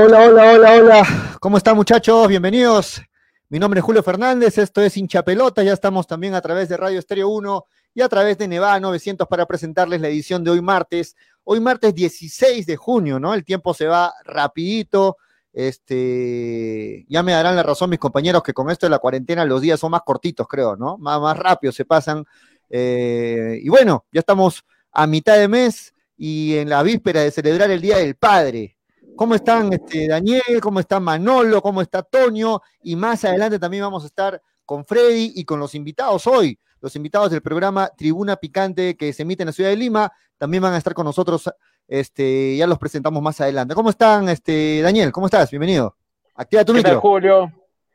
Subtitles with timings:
[0.00, 1.36] Hola, hola, hola, hola.
[1.40, 2.28] ¿Cómo están muchachos?
[2.28, 3.02] Bienvenidos.
[3.48, 6.76] Mi nombre es Julio Fernández, esto es Hincha Pelota, ya estamos también a través de
[6.76, 10.62] Radio Estéreo 1 y a través de Nevada 900 para presentarles la edición de hoy
[10.62, 11.16] martes.
[11.42, 13.34] Hoy martes 16 de junio, ¿no?
[13.34, 15.16] El tiempo se va rapidito.
[15.52, 19.60] Este, ya me darán la razón mis compañeros que con esto de la cuarentena los
[19.60, 20.96] días son más cortitos, creo, ¿no?
[20.98, 22.24] Más, más rápido se pasan.
[22.70, 27.72] Eh, y bueno, ya estamos a mitad de mes y en la víspera de celebrar
[27.72, 28.77] el Día del Padre.
[29.18, 30.60] ¿Cómo están este, Daniel?
[30.62, 31.60] ¿Cómo está Manolo?
[31.60, 32.60] ¿Cómo está Toño?
[32.84, 36.56] Y más adelante también vamos a estar con Freddy y con los invitados hoy.
[36.80, 40.62] Los invitados del programa Tribuna Picante que se emite en la ciudad de Lima también
[40.62, 41.50] van a estar con nosotros.
[41.88, 43.74] Este, ya los presentamos más adelante.
[43.74, 45.10] ¿Cómo están, este, Daniel?
[45.10, 45.50] ¿Cómo estás?
[45.50, 45.96] Bienvenido.
[46.36, 46.92] Activa tu ¿Qué micro.
[46.92, 47.52] tal, Julio?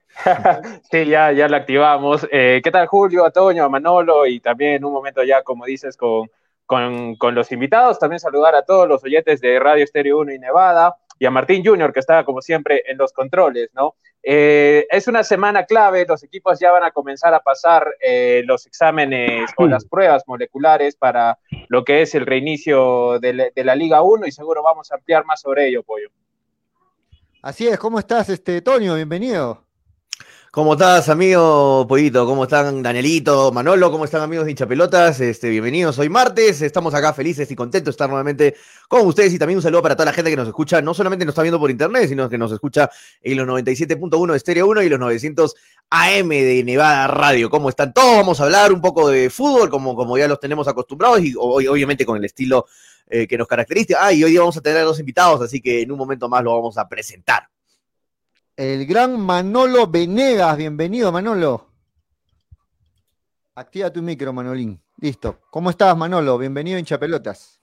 [0.92, 2.28] sí, ya, ya la activamos.
[2.34, 4.28] Eh, ¿Qué tal, Julio, a Toño, a Manolo?
[4.28, 6.30] Y también en un momento ya, como dices, con,
[6.66, 7.98] con, con los invitados.
[7.98, 11.64] También saludar a todos los oyentes de Radio Estéreo 1 y Nevada y a Martín
[11.66, 13.96] Junior, que está como siempre en los controles, ¿no?
[14.26, 18.66] Eh, es una semana clave, los equipos ya van a comenzar a pasar eh, los
[18.66, 21.38] exámenes o las pruebas moleculares para
[21.68, 25.42] lo que es el reinicio de, la- Liga 1 y seguro vamos a ampliar más
[25.42, 26.10] sobre ello, Pollo.
[27.42, 28.96] Así es, ¿cómo estás, este, Toño?
[28.96, 29.66] Bienvenido.
[30.56, 32.28] ¿Cómo estás, amigo Pollito?
[32.28, 33.90] ¿Cómo están, Danielito, Manolo?
[33.90, 35.20] ¿Cómo están, amigos de hinchapelotas?
[35.20, 36.62] Este, bienvenidos hoy martes.
[36.62, 38.56] Estamos acá felices y contentos de estar nuevamente
[38.88, 39.34] con ustedes.
[39.34, 40.80] Y también un saludo para toda la gente que nos escucha.
[40.80, 42.88] No solamente nos está viendo por internet, sino que nos escucha
[43.24, 45.56] en los 97.1 de Estéreo 1 y los 900
[45.90, 47.50] AM de Nevada Radio.
[47.50, 48.18] ¿Cómo están todos?
[48.18, 51.66] Vamos a hablar un poco de fútbol, como, como ya los tenemos acostumbrados, y hoy,
[51.66, 52.68] obviamente con el estilo
[53.08, 53.98] eh, que nos caracteriza.
[54.00, 56.30] Ah, y hoy día vamos a tener a dos invitados, así que en un momento
[56.30, 57.50] más lo vamos a presentar.
[58.56, 61.72] El gran Manolo Venegas, bienvenido, Manolo.
[63.56, 64.80] Activa tu micro, Manolín.
[64.98, 65.40] Listo.
[65.50, 66.38] ¿Cómo estás, Manolo?
[66.38, 67.60] Bienvenido Hinchapelotas.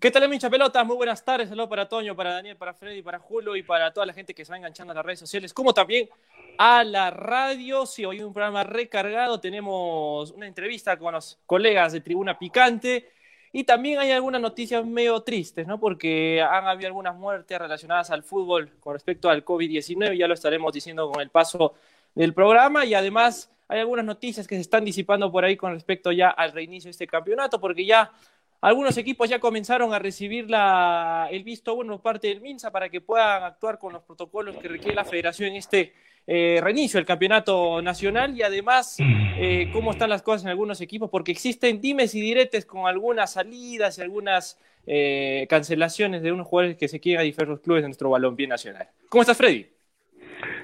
[0.00, 0.84] ¿Qué tal, hincha pelotas?
[0.84, 1.48] Muy buenas tardes.
[1.48, 4.44] Saludos para Toño, para Daniel, para Freddy, para Julio y para toda la gente que
[4.44, 6.08] se va enganchando a las redes sociales, como también
[6.58, 7.86] a la radio.
[7.86, 13.12] Si hoy un programa recargado, tenemos una entrevista con los colegas de Tribuna Picante
[13.56, 15.80] y también hay algunas noticias medio tristes, ¿no?
[15.80, 20.74] Porque han habido algunas muertes relacionadas al fútbol con respecto al COVID-19, ya lo estaremos
[20.74, 21.72] diciendo con el paso
[22.14, 26.12] del programa y además hay algunas noticias que se están disipando por ahí con respecto
[26.12, 28.12] ya al reinicio de este campeonato, porque ya
[28.60, 32.90] algunos equipos ya comenzaron a recibir la, el visto bueno por parte del MINSA para
[32.90, 35.94] que puedan actuar con los protocolos que requiere la federación en este
[36.28, 41.08] eh, reinicio del campeonato nacional y además eh, cómo están las cosas en algunos equipos,
[41.08, 46.76] porque existen dimes y diretes con algunas salidas y algunas eh, cancelaciones de unos jugadores
[46.76, 48.88] que se quieren a diversos clubes de nuestro balompié nacional.
[49.08, 49.66] ¿Cómo estás, Freddy?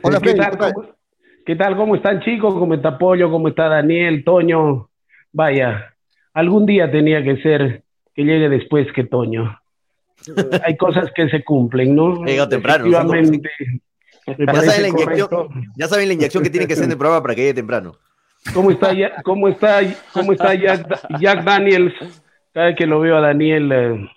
[0.03, 0.73] Hola, ¿Qué Freddy, tal, ¿qué tal?
[0.73, 0.89] cómo,
[1.47, 1.77] qué tal?
[1.77, 2.55] ¿Cómo están, chicos?
[2.55, 3.31] ¿Cómo está Pollo?
[3.31, 4.25] ¿Cómo está Daniel?
[4.25, 4.91] Toño.
[5.31, 5.95] Vaya,
[6.35, 7.85] algún día tenía que ser
[8.15, 9.61] que llegue después que Toño.
[10.65, 12.23] Hay cosas que se cumplen, ¿no?
[12.23, 12.91] Ha llegado temprano, ¿no?
[12.91, 13.49] Efectivamente.
[13.61, 13.81] me
[14.27, 15.49] Ya saben, la inyección, correcto.
[15.77, 17.93] ya saben la inyección que tienen que hacer en el programa para que llegue temprano.
[18.55, 19.81] ¿Cómo está, ya- cómo está,
[20.13, 20.87] cómo está Jack,
[21.21, 21.95] Jack Daniels?
[22.53, 24.09] Cada vez que lo veo a Daniel, eh,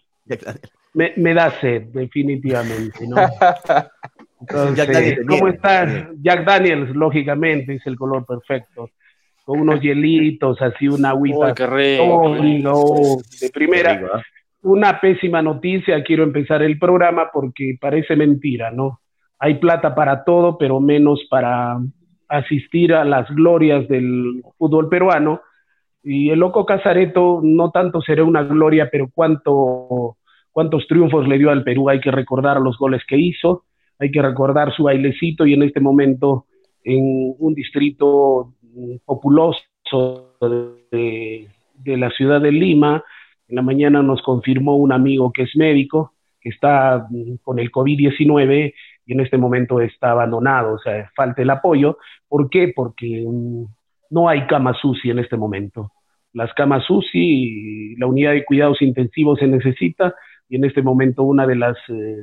[0.93, 3.15] me, me da sed, definitivamente, ¿no?
[4.41, 6.95] Entonces, Jack Daniels ¿Cómo está Jack Daniels?
[6.95, 8.89] Lógicamente es el color perfecto.
[9.43, 11.37] Con unos hielitos, así una agüita.
[11.47, 12.03] Uy, qué rico.
[12.03, 13.93] Oh, no, de primera.
[13.93, 14.23] Qué rico, ¿ah?
[14.63, 19.01] Una pésima noticia, quiero empezar el programa porque parece mentira, ¿no?
[19.39, 21.77] Hay plata para todo, pero menos para
[22.27, 25.41] asistir a las glorias del fútbol peruano.
[26.03, 30.17] Y el loco Casareto no tanto será una gloria, pero cuánto,
[30.51, 31.89] cuántos triunfos le dio al Perú.
[31.89, 33.63] Hay que recordar los goles que hizo,
[33.99, 36.45] hay que recordar su bailecito y en este momento
[36.83, 38.53] en un distrito
[39.05, 39.63] populoso
[40.41, 43.03] de, de la ciudad de Lima,
[43.47, 47.07] en la mañana nos confirmó un amigo que es médico, que está
[47.43, 48.73] con el COVID-19
[49.05, 51.97] y en este momento está abandonado, o sea, falta el apoyo.
[52.27, 52.73] ¿Por qué?
[52.75, 53.65] Porque mm,
[54.09, 55.91] no hay cama UCI en este momento.
[56.33, 60.13] Las camas UCI, la unidad de cuidados intensivos se necesita
[60.49, 62.15] y en este momento una de las eh,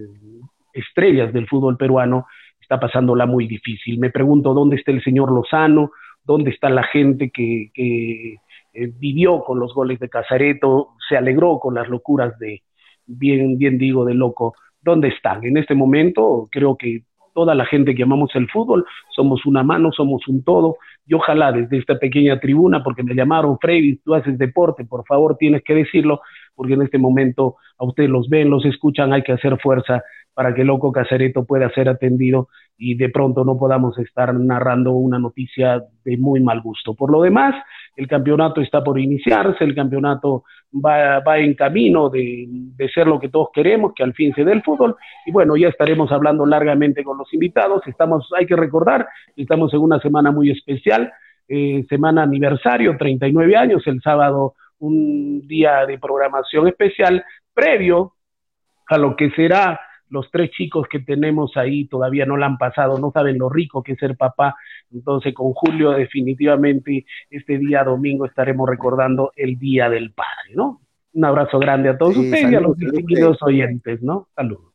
[0.75, 2.27] estrellas del fútbol peruano
[2.61, 3.99] está pasándola muy difícil.
[3.99, 5.93] Me pregunto dónde está el señor Lozano,
[6.25, 8.37] dónde está la gente que, que
[8.75, 12.63] eh, vivió con los goles de Casareto, se alegró con las locuras de,
[13.07, 14.55] bien, bien digo, de loco.
[14.83, 15.45] ¿Dónde están?
[15.45, 18.85] En este momento creo que toda la gente que amamos el fútbol
[19.15, 20.77] somos una mano, somos un todo.
[21.07, 25.37] Y ojalá desde esta pequeña tribuna, porque me llamaron, Freddy, tú haces deporte, por favor
[25.37, 26.21] tienes que decirlo,
[26.55, 30.03] porque en este momento a ustedes los ven, los escuchan, hay que hacer fuerza
[30.35, 32.49] para que Loco Casareto pueda ser atendido
[32.79, 36.95] y de pronto no podamos estar narrando una noticia de muy mal gusto.
[36.95, 37.55] Por lo demás,
[37.97, 40.45] el campeonato está por iniciarse, el campeonato
[40.75, 44.45] va, va en camino de, de, ser lo que todos queremos, que al fin se
[44.45, 44.97] dé el fútbol.
[45.27, 47.87] Y bueno, ya estaremos hablando largamente con los invitados.
[47.87, 49.07] Estamos, hay que recordar,
[49.37, 51.13] estamos en una semana muy especial,
[51.49, 57.25] eh, semana aniversario, 39 años, el sábado un día de programación especial
[57.55, 58.15] previo
[58.89, 59.79] a lo que será
[60.13, 63.83] los tres chicos que tenemos ahí todavía no la han pasado, no saben lo rico
[63.83, 64.55] que es ser papá.
[64.93, 70.83] Entonces, con Julio, definitivamente, este día domingo estaremos recordando el Día del Padre, ¿no?
[71.15, 74.29] Un abrazo grande a todos ustedes y a los distinguidos oyentes, ¿no?
[74.37, 74.73] Saludos.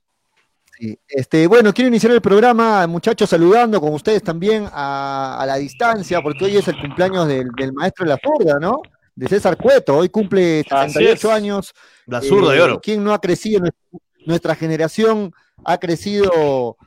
[0.72, 0.98] Sí.
[1.08, 6.22] Este, bueno, quiero iniciar el programa, muchachos, saludando con ustedes también a, a la distancia,
[6.22, 8.82] porque hoy es el cumpleaños del, del maestro de la Furda, ¿no?
[9.16, 11.74] De César Cueto, hoy cumple 68 años.
[12.06, 12.76] La zurda de oro.
[12.76, 13.64] Eh, ¿Quién no ha crecido?
[14.28, 15.34] Nuestra generación
[15.64, 16.78] ha crecido,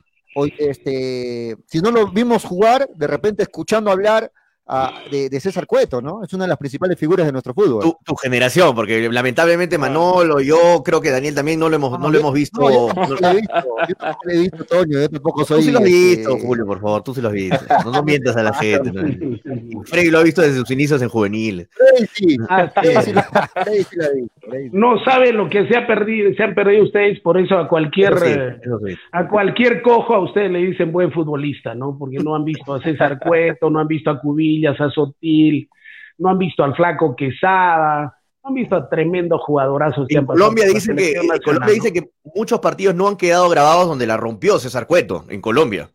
[0.57, 4.31] este, si no lo vimos jugar, de repente escuchando hablar
[4.67, 6.23] a, de, de, César Cueto, ¿no?
[6.23, 7.83] Es una de las principales figuras de nuestro fútbol.
[7.83, 11.99] Tu, tu, generación, porque lamentablemente Manolo, yo creo que Daniel también no lo hemos, no,
[11.99, 12.61] no lo hemos visto.
[12.61, 15.59] No, yo lo he visto, yo no lo he visto, Toño, yo tampoco soy.
[15.59, 16.47] Tú sí lo has visto, este...
[16.47, 17.59] Julio, por favor, tú sí lo has visto.
[17.85, 18.91] No, no mientas a la gente.
[18.91, 19.83] ¿no?
[19.83, 21.67] Freddy lo ha visto desde sus inicios en juvenil.
[21.71, 23.13] Freddy sí, Freddy sí,
[23.53, 24.39] Freddy sí lo ha visto.
[24.41, 24.69] Freddy.
[24.71, 28.13] No saben lo que se ha perdido, se han perdido ustedes, por eso a cualquier
[28.13, 28.31] Eso sí,
[28.61, 28.95] eso sí.
[29.11, 31.97] a cualquier cojo a ustedes le dicen buen futbolista, ¿no?
[31.97, 34.21] Porque no han visto a César Cueto, no han visto a
[34.67, 35.69] A Sotil,
[36.17, 40.07] no han visto al flaco Quesada, no han visto a tremendos jugadorazos.
[40.09, 44.07] En Colombia, dice que, en Colombia dice que muchos partidos no han quedado grabados donde
[44.07, 45.89] la rompió César Cueto, en Colombia.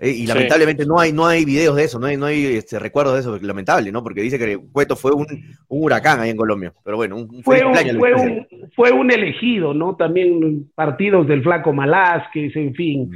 [0.00, 0.88] Eh, y lamentablemente sí.
[0.88, 3.36] no hay no hay videos de eso, no hay, no hay este, recuerdos de eso,
[3.40, 4.00] lamentable, ¿no?
[4.00, 5.26] Porque dice que Cueto fue un,
[5.66, 6.72] un huracán ahí en Colombia.
[6.84, 8.46] Pero bueno, un, fue, un, fue, un,
[8.76, 9.96] fue un elegido, ¿no?
[9.96, 13.10] También partidos del flaco Malásquez, en fin.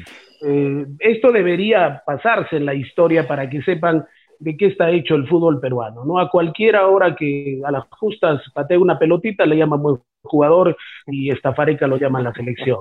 [0.45, 4.05] Eh, esto debería pasarse en la historia para que sepan
[4.43, 6.19] de qué está hecho el fútbol peruano, ¿no?
[6.19, 11.31] A cualquiera hora que a las justas patee una pelotita le llaman buen jugador y
[11.31, 12.81] Estafareca lo llaman la selección.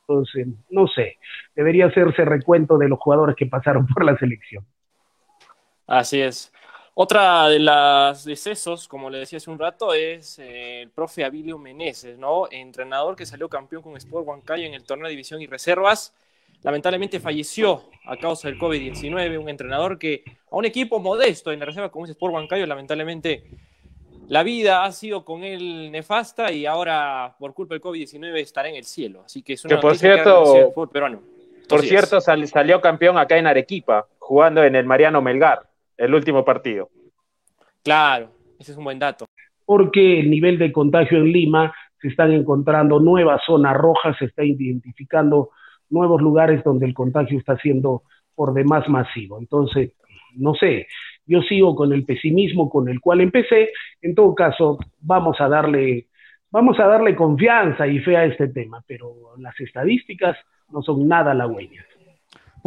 [0.00, 1.18] Entonces, no sé,
[1.54, 4.64] debería hacerse recuento de los jugadores que pasaron por la selección.
[5.86, 6.50] Así es.
[6.94, 11.58] Otra de las decesos, como le decía hace un rato, es eh, el profe Abilio
[11.58, 12.48] Meneses, ¿no?
[12.50, 16.14] Entrenador que salió campeón con Sport Huancayo en el torneo de división y reservas
[16.62, 21.66] lamentablemente falleció a causa del COVID-19, un entrenador que a un equipo modesto en la
[21.66, 23.44] reserva como es Sport Huancayo, lamentablemente
[24.28, 28.76] la vida ha sido con él nefasta y ahora por culpa del COVID-19 estará en
[28.76, 29.22] el cielo.
[29.24, 31.20] Así que es una que por cierto, que peruano.
[31.68, 36.14] Por Así cierto, sal, salió campeón acá en Arequipa, jugando en el Mariano Melgar, el
[36.14, 36.90] último partido.
[37.82, 39.26] Claro, ese es un buen dato.
[39.64, 44.44] Porque el nivel de contagio en Lima se están encontrando nuevas zonas rojas, se está
[44.44, 45.50] identificando
[45.90, 48.02] nuevos lugares donde el contagio está siendo
[48.34, 49.38] por demás masivo.
[49.38, 49.92] Entonces,
[50.36, 50.86] no sé,
[51.26, 53.70] yo sigo con el pesimismo con el cual empecé.
[54.00, 56.06] En todo caso, vamos a darle,
[56.50, 60.36] vamos a darle confianza y fe a este tema, pero las estadísticas
[60.70, 61.87] no son nada halagüeñas.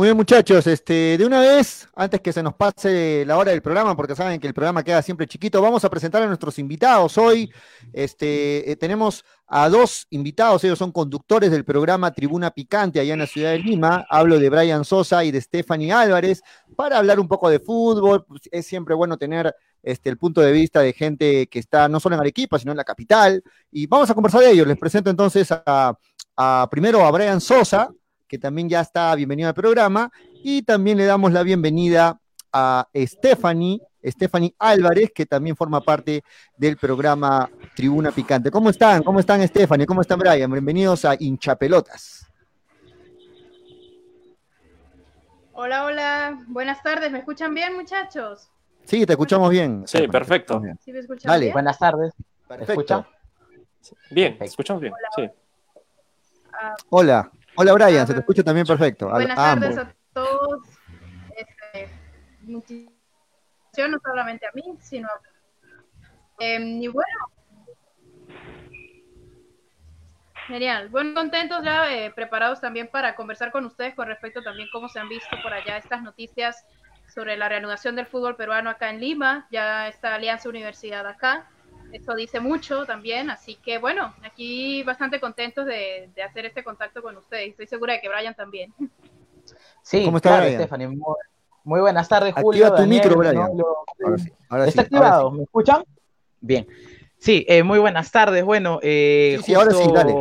[0.01, 3.61] Muy bien, muchachos, este, de una vez, antes que se nos pase la hora del
[3.61, 7.19] programa, porque saben que el programa queda siempre chiquito, vamos a presentar a nuestros invitados.
[7.19, 7.53] Hoy
[7.93, 13.19] este, eh, tenemos a dos invitados, ellos son conductores del programa Tribuna Picante allá en
[13.19, 14.03] la ciudad de Lima.
[14.09, 16.41] Hablo de Brian Sosa y de Stephanie Álvarez,
[16.75, 18.25] para hablar un poco de fútbol.
[18.25, 21.99] Pues, es siempre bueno tener este, el punto de vista de gente que está no
[21.99, 23.43] solo en Arequipa, sino en la capital.
[23.69, 24.65] Y vamos a conversar de ellos.
[24.65, 25.95] Les presento entonces a,
[26.35, 27.91] a primero a Brian Sosa,
[28.31, 30.09] que también ya está bienvenido al programa,
[30.41, 32.17] y también le damos la bienvenida
[32.53, 36.23] a Stephanie, Stephanie Álvarez, que también forma parte
[36.55, 38.49] del programa Tribuna Picante.
[38.49, 39.03] ¿Cómo están?
[39.03, 39.85] ¿Cómo están Stephanie?
[39.85, 40.49] ¿Cómo están Brian?
[40.49, 42.25] Bienvenidos a Hinchapelotas.
[45.51, 46.39] Hola, hola.
[46.47, 47.11] Buenas tardes.
[47.11, 48.49] ¿Me escuchan bien, muchachos?
[48.85, 49.83] Sí, te escuchamos bien.
[49.85, 50.61] Sí, perfecto.
[50.79, 51.47] ¿Sí me escuchan Dale.
[51.47, 51.53] bien?
[51.53, 52.13] Buenas tardes.
[52.47, 52.71] Perfecto.
[52.71, 53.05] escuchan?
[54.09, 54.93] Bien, te escuchamos bien.
[55.17, 55.29] Sí.
[56.53, 57.29] Ah, Hola.
[57.55, 59.09] Hola Brian, se te escucha también perfecto.
[59.09, 59.93] A- buenas a tardes ambos.
[59.93, 60.67] a todos.
[61.35, 61.89] Este,
[62.41, 62.91] muchísimas
[63.89, 65.21] no solamente a mí, sino a...
[66.39, 67.07] Em, y bueno.
[70.47, 70.89] Genial.
[70.89, 74.99] Bueno, contentos ya, eh, preparados también para conversar con ustedes con respecto también cómo se
[74.99, 76.65] han visto por allá estas noticias
[77.13, 79.47] sobre la reanudación del fútbol peruano acá en Lima.
[79.51, 81.49] Ya está Alianza Universidad acá.
[81.91, 87.01] Eso dice mucho también, así que bueno, aquí bastante contentos de, de hacer este contacto
[87.01, 87.49] con ustedes.
[87.49, 88.73] Estoy segura de que Brian también.
[89.81, 90.61] Sí, ¿Cómo está, claro, Brian?
[90.61, 90.87] Stephanie.
[90.87, 91.15] Muy,
[91.63, 92.67] muy buenas tardes, Julio.
[92.67, 93.35] Activa tu Daniel, micro, Brian.
[93.35, 93.77] Manolo.
[94.03, 95.31] Ahora sí, ahora ¿Está sí, ahora activado?
[95.31, 95.83] ¿Me escuchan?
[96.39, 96.67] Bien.
[97.17, 98.43] Sí, eh, muy buenas tardes.
[98.43, 100.13] Bueno, eh, Sí, sí, ahora sí, dale.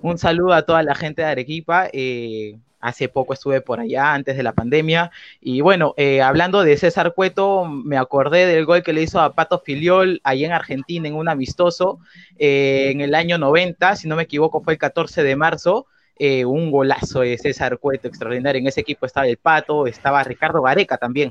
[0.00, 1.88] Un saludo a toda la gente de Arequipa.
[1.92, 5.10] Eh, Hace poco estuve por allá, antes de la pandemia.
[5.40, 9.34] Y bueno, eh, hablando de César Cueto, me acordé del gol que le hizo a
[9.34, 11.98] Pato Filiol ahí en Argentina en un amistoso
[12.38, 15.86] eh, en el año 90, si no me equivoco, fue el 14 de marzo.
[16.18, 18.60] Eh, un golazo de César Cueto extraordinario.
[18.60, 21.30] En ese equipo estaba el Pato, estaba Ricardo Gareca también.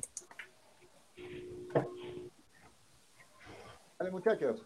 [3.98, 4.66] Dale, muchachos.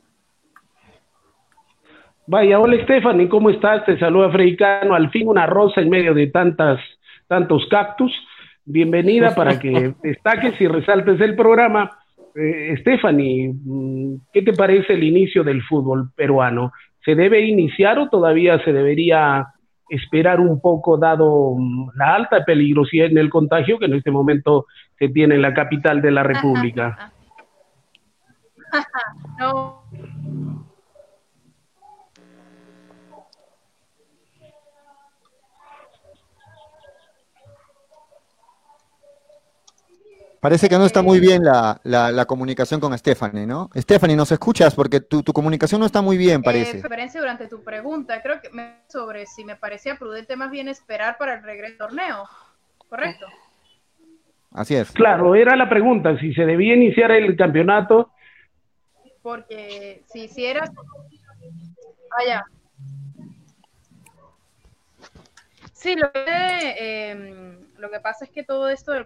[2.31, 3.83] Vaya, hola Stephanie, ¿cómo estás?
[3.85, 4.93] Te saluda Freicano.
[4.93, 6.79] Al fin una rosa en medio de tantas,
[7.27, 8.13] tantos cactus.
[8.65, 11.89] Bienvenida para que destaques y resaltes el programa.
[12.35, 16.71] Eh, Stephanie, mm, ¿qué te parece el inicio del fútbol peruano?
[17.03, 19.47] ¿Se debe iniciar o todavía se debería
[19.89, 24.67] esperar un poco dado mm, la alta peligrosidad en el contagio que en este momento
[24.99, 27.11] se tiene en la capital de la República?
[29.39, 30.68] no.
[40.39, 43.69] Parece que no está muy bien la, la, la, comunicación con Stephanie, ¿no?
[43.75, 44.73] Stephanie, ¿nos escuchas?
[44.73, 46.77] Porque tu, tu comunicación no está muy bien, parece.
[46.77, 50.69] Eh, referencia durante tu pregunta, creo que me, sobre si me parecía prudente más bien
[50.69, 52.23] esperar para el regreso del torneo,
[52.87, 53.25] ¿correcto?
[54.51, 54.91] Así es.
[54.91, 58.11] Claro, era la pregunta, si se debía iniciar el campeonato.
[59.21, 60.71] Porque si, si era...
[62.17, 62.45] Vaya.
[65.73, 69.05] Sí, lo que, eh, lo que pasa es que todo esto del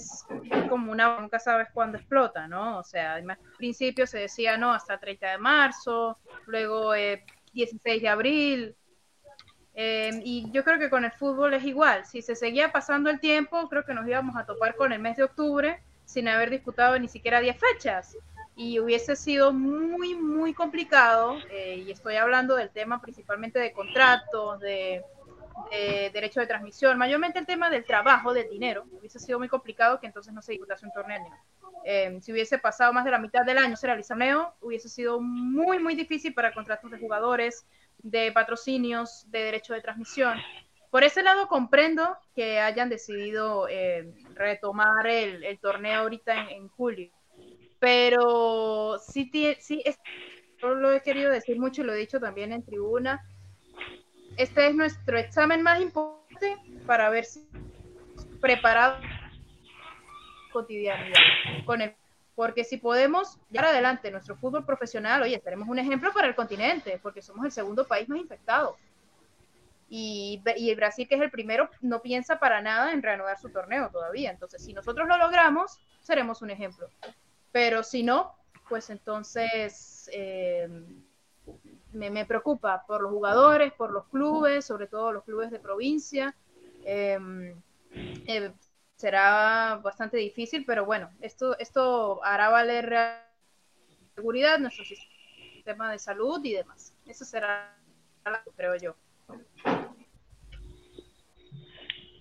[0.00, 2.78] es como una, nunca sabes cuándo explota, ¿no?
[2.78, 8.08] O sea, al principio se decía, no, hasta 30 de marzo, luego eh, 16 de
[8.08, 8.76] abril,
[9.74, 13.20] eh, y yo creo que con el fútbol es igual, si se seguía pasando el
[13.20, 16.98] tiempo, creo que nos íbamos a topar con el mes de octubre sin haber disputado
[16.98, 18.16] ni siquiera 10 fechas,
[18.56, 24.60] y hubiese sido muy, muy complicado, eh, y estoy hablando del tema principalmente de contratos,
[24.60, 25.02] de
[25.70, 30.00] de derecho de transmisión, mayormente el tema del trabajo, del dinero, hubiese sido muy complicado
[30.00, 31.20] que entonces no se disputase un torneo.
[31.84, 34.04] Eh, si hubiese pasado más de la mitad del año ser el
[34.60, 37.66] hubiese sido muy, muy difícil para contratos de jugadores,
[37.98, 40.38] de patrocinios, de derecho de transmisión.
[40.90, 47.10] Por ese lado comprendo que hayan decidido eh, retomar el, torneo ahorita en, julio,
[47.78, 49.82] pero sí, sí
[50.60, 53.24] lo he querido decir mucho y lo he dicho también en tribuna,
[54.40, 56.56] este es nuestro examen más importante
[56.86, 57.46] para ver si
[58.40, 58.96] preparado
[60.50, 61.20] cotidianidad
[61.66, 61.94] con el
[62.34, 66.98] porque si podemos llevar adelante nuestro fútbol profesional, oye, tenemos un ejemplo para el continente,
[67.02, 68.78] porque somos el segundo país más infectado.
[69.90, 73.50] Y, y, el Brasil, que es el primero, no piensa para nada en reanudar su
[73.50, 74.30] torneo todavía.
[74.30, 76.88] Entonces, si nosotros lo logramos, seremos un ejemplo.
[77.52, 78.34] Pero si no,
[78.70, 80.66] pues entonces eh,
[81.92, 86.34] me, me, preocupa por los jugadores, por los clubes, sobre todo los clubes de provincia.
[86.84, 87.18] Eh,
[88.26, 88.50] eh,
[88.96, 93.26] será bastante difícil, pero bueno, esto, esto hará valer la
[94.14, 96.94] seguridad, nuestro sistema de salud y demás.
[97.06, 97.76] Eso será,
[98.56, 98.94] creo yo.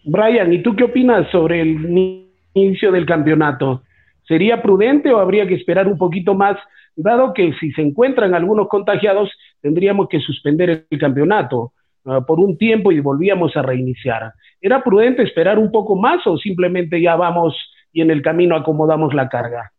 [0.05, 3.83] Brian, ¿y tú qué opinas sobre el inicio del campeonato?
[4.25, 6.57] ¿Sería prudente o habría que esperar un poquito más,
[6.95, 9.29] dado que si se encuentran algunos contagiados,
[9.61, 11.73] tendríamos que suspender el campeonato
[12.05, 14.33] uh, por un tiempo y volvíamos a reiniciar.
[14.61, 17.55] ¿Era prudente esperar un poco más o simplemente ya vamos
[17.91, 19.71] y en el camino acomodamos la carga?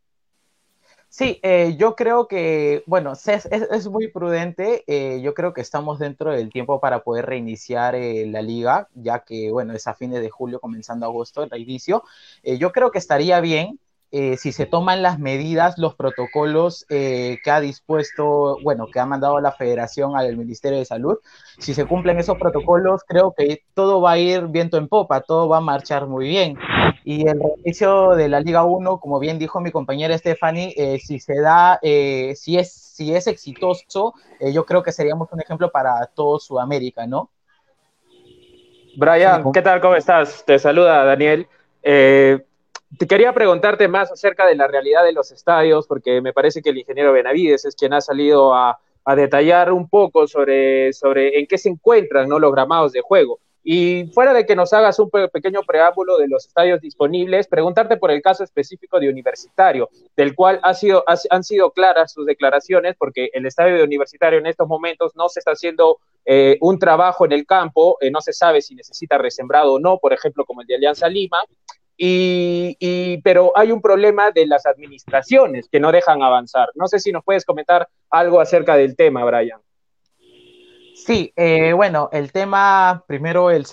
[1.11, 4.85] Sí, eh, yo creo que, bueno, es, es, muy prudente.
[4.87, 9.25] Eh, yo creo que estamos dentro del tiempo para poder reiniciar eh, la liga, ya
[9.25, 12.05] que, bueno, es a fines de julio, comenzando agosto, el reinicio.
[12.45, 13.81] Yo creo que estaría bien
[14.13, 19.07] eh, si se toman las medidas, los protocolos eh, que ha dispuesto, bueno, que ha
[19.07, 21.19] mandado la federación al Ministerio de Salud,
[21.59, 25.49] si se cumplen esos protocolos, creo que todo va a ir viento en popa, todo
[25.49, 26.59] va a marchar muy bien.
[27.05, 31.19] Y el reinicio de la Liga 1, como bien dijo mi compañera Stephanie, eh, si
[31.21, 35.71] se da, eh, si, es, si es exitoso, eh, yo creo que seríamos un ejemplo
[35.71, 37.31] para todo Sudamérica, ¿no?
[38.97, 39.81] Brian, ¿qué tal?
[39.81, 40.45] ¿Cómo estás?
[40.45, 41.47] Te saluda Daniel.
[41.83, 42.45] Eh,
[42.99, 46.71] te quería preguntarte más acerca de la realidad de los estadios, porque me parece que
[46.71, 51.47] el ingeniero Benavides es quien ha salido a, a detallar un poco sobre, sobre en
[51.47, 52.39] qué se encuentran ¿no?
[52.39, 53.39] los gramados de juego.
[53.63, 57.99] Y fuera de que nos hagas un pe pequeño preámbulo de los estadios disponibles, preguntarte
[57.99, 62.25] por el caso específico de Universitario, del cual ha sido, ha, han sido claras sus
[62.25, 66.79] declaraciones, porque el estadio de Universitario en estos momentos no se está haciendo eh, un
[66.79, 70.47] trabajo en el campo, eh, no se sabe si necesita resembrado o no, por ejemplo,
[70.47, 71.43] como el de Alianza Lima,
[72.03, 76.71] y, pero hay un problema de las administraciones que no dejan avanzar.
[76.75, 79.61] No sé si nos puedes comentar algo acerca del tema, Brian.
[80.95, 83.67] Sí, eh, bueno, el tema, primero el,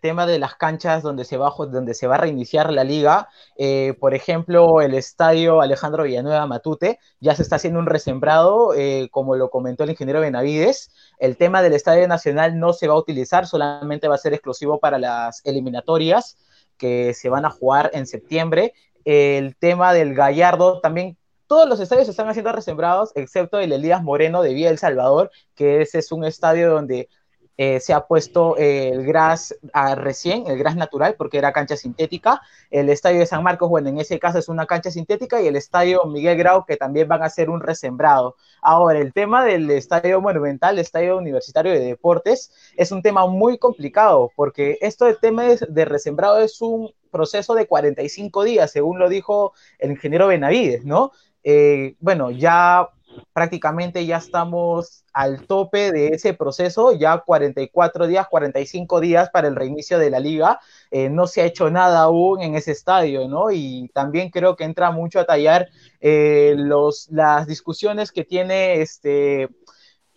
[0.00, 3.94] tema de las canchas donde se va, donde se va a reiniciar la liga, eh,
[3.98, 9.36] por ejemplo, el estadio Alejandro Villanueva Matute, ya se está haciendo un resembrado, eh, como
[9.36, 13.46] lo comentó el ingeniero Benavides, el tema del Estadio Nacional no se va a utilizar,
[13.46, 16.36] solamente va a ser exclusivo para las eliminatorias
[16.80, 18.72] que se van a jugar en septiembre.
[19.04, 24.40] El tema del Gallardo también todos los estadios están haciendo resembrados, excepto el Elías Moreno
[24.40, 27.08] de Vía El Salvador, que ese es un estadio donde
[27.56, 29.54] eh, se ha puesto el gras
[29.96, 32.40] recién, el gras natural, porque era cancha sintética.
[32.70, 35.56] El estadio de San Marcos, bueno, en ese caso es una cancha sintética, y el
[35.56, 38.36] estadio Miguel Grau, que también van a hacer un resembrado.
[38.62, 43.58] Ahora, el tema del estadio monumental, el estadio universitario de deportes, es un tema muy
[43.58, 49.08] complicado, porque esto de tema de resembrado es un proceso de 45 días, según lo
[49.08, 51.12] dijo el ingeniero Benavides, ¿no?
[51.42, 52.88] Eh, bueno, ya
[53.32, 59.56] prácticamente ya estamos al tope de ese proceso, ya 44 días, 45 días para el
[59.56, 63.50] reinicio de la liga, eh, no se ha hecho nada aún en ese estadio, ¿no?
[63.50, 65.68] Y también creo que entra mucho a tallar
[66.00, 69.48] eh, los, las discusiones que tiene este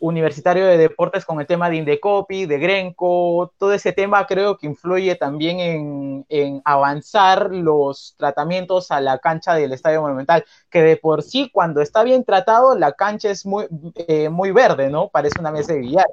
[0.03, 4.67] Universitario de Deportes con el tema de Indecopi, de Grenco, todo ese tema creo que
[4.67, 11.23] influye también en, avanzar los tratamientos a la cancha del Estadio Monumental, que de por
[11.23, 15.07] sí cuando está bien tratado la cancha es muy, eh, muy verde, ¿no?
[15.07, 16.07] Parece una mesa de billar,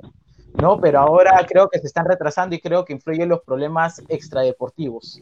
[0.54, 0.80] ¿no?
[0.80, 5.20] Pero ahora creo que se están retrasando y creo que influyen los problemas extradeportivos.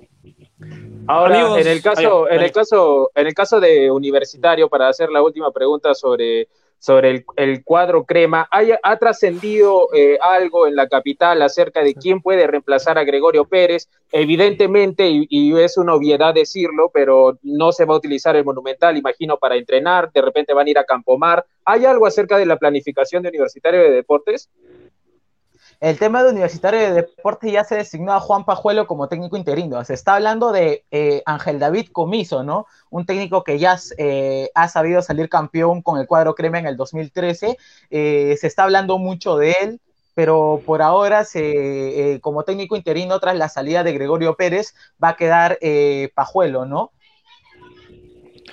[1.07, 5.23] Ahora, en el caso, en el caso, en el caso de Universitario, para hacer la
[5.23, 6.49] última pregunta sobre
[6.79, 8.49] sobre el, cuadro crema.
[8.51, 13.89] ¿Ha trascendido eh, algo en la capital acerca de quién puede reemplazar a Gregorio Pérez?
[14.13, 19.39] Evidentemente, y, es una obviedad decirlo, pero no se va a utilizar el Monumental, imagino,
[19.39, 21.45] para entrenar, de repente van a ir a Campomar.
[21.65, 24.49] ¿Hay algo acerca de la planificación de Universitario de Deportes?
[25.81, 29.85] El tema de Universitario de Deportes ya se designó a Juan Pajuelo como técnico interino.
[29.85, 32.67] Se está hablando de eh, Ángel David Comiso, ¿no?
[32.91, 36.77] Un técnico que ya eh, ha sabido salir campeón con el cuadro crema en el
[36.77, 37.57] 2013.
[37.91, 39.81] Eh, se está hablando mucho de él,
[40.15, 41.25] pero por ahora,
[42.23, 45.61] como técnico interino, tras la salida de Gregorio Pérez, va a quedar
[46.13, 46.91] Pajuelo, ¿no?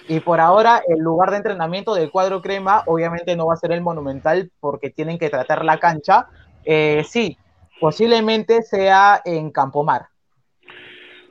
[0.07, 3.71] Y por ahora, el lugar de entrenamiento del cuadro crema, obviamente no va a ser
[3.71, 6.27] el monumental porque tienen que tratar la cancha
[6.65, 7.37] eh, sí,
[7.79, 10.03] posiblemente sea en Campomar.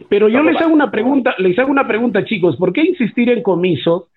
[0.09, 3.43] Pero yo les hago una pregunta, les hago una pregunta, chicos, ¿por qué insistir en
[3.43, 4.09] Comiso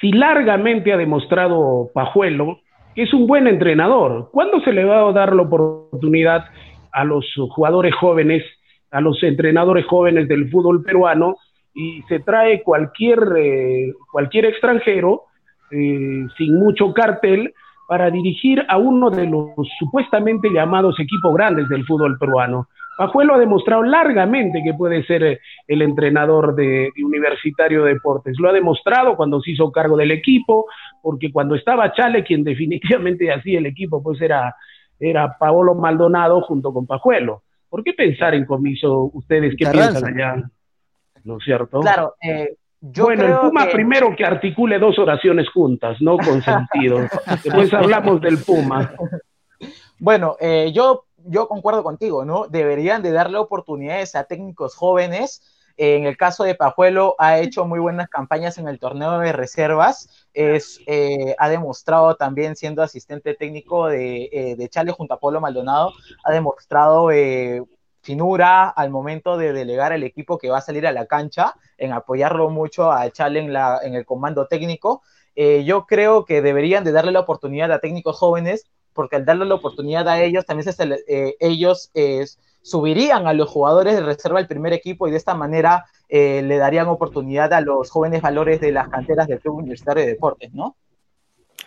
[0.00, 2.60] si largamente ha demostrado Pajuelo
[2.94, 4.30] que es un buen entrenador?
[4.32, 6.46] ¿Cuándo se le va a dar la oportunidad
[6.92, 8.42] a los jugadores jóvenes,
[8.90, 11.36] a los entrenadores jóvenes del fútbol peruano
[11.74, 15.22] y se trae cualquier, eh, cualquier extranjero
[15.70, 17.52] eh, sin mucho cartel
[17.88, 19.48] para dirigir a uno de los
[19.78, 22.68] supuestamente llamados equipos grandes del fútbol peruano.
[22.98, 28.38] Pajuelo ha demostrado largamente que puede ser eh, el entrenador de, Universitario de Deportes.
[28.38, 30.66] Lo ha demostrado cuando se hizo cargo del equipo,
[31.00, 34.54] porque cuando estaba Chale, quien definitivamente hacía el equipo, pues era,
[35.00, 37.44] era Paolo Maldonado junto con Pajuelo.
[37.70, 39.54] ¿Por qué pensar en comiso ustedes?
[39.56, 40.42] ¿Qué piensan allá?
[41.24, 41.80] ¿No es cierto?
[41.80, 46.98] Claro, eh, bueno, el Puma primero que articule dos oraciones juntas, no con sentido.
[47.44, 48.94] Después hablamos del Puma.
[49.98, 52.46] Bueno, eh, yo, yo concuerdo contigo, ¿no?
[52.46, 55.42] Deberían de darle oportunidades a técnicos jóvenes.
[55.76, 60.26] En el caso de Pajuelo, ha hecho muy buenas campañas en el torneo de reservas.
[60.34, 65.40] Es, eh, ha demostrado también, siendo asistente técnico de, eh, de Chale junto a Polo
[65.40, 65.92] Maldonado,
[66.24, 67.10] ha demostrado
[68.08, 71.92] finura al momento de delegar el equipo que va a salir a la cancha, en
[71.92, 75.02] apoyarlo mucho a Chale en, la, en el comando técnico.
[75.36, 79.44] Eh, yo creo que deberían de darle la oportunidad a técnicos jóvenes, porque al darle
[79.44, 82.24] la oportunidad a ellos, también se, eh, ellos eh,
[82.62, 86.88] subirían a los jugadores de reserva al primer equipo y de esta manera le darían
[86.88, 90.76] oportunidad a los jóvenes valores de las canteras del Club Universitario de Deportes, ¿no?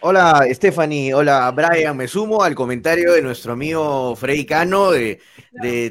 [0.03, 5.19] Hola Stephanie, hola Brian, me sumo al comentario de nuestro amigo Freddy Cano de,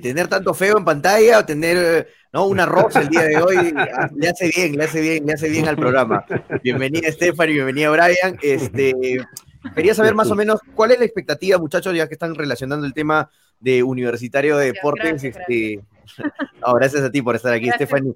[0.02, 2.46] tener tanto feo en pantalla o tener ¿no?
[2.46, 5.48] una rosa el día de hoy, ah, le hace bien, le hace bien, le hace
[5.48, 6.24] bien al programa.
[6.60, 8.36] Bienvenida Stephanie, bienvenida Brian.
[8.42, 9.24] Este,
[9.76, 12.92] quería saber más o menos cuál es la expectativa, muchachos, ya que están relacionando el
[12.92, 15.22] tema de Universitario de Deportes.
[15.22, 15.84] este,
[16.74, 18.14] gracias a ti por estar aquí, Stephanie.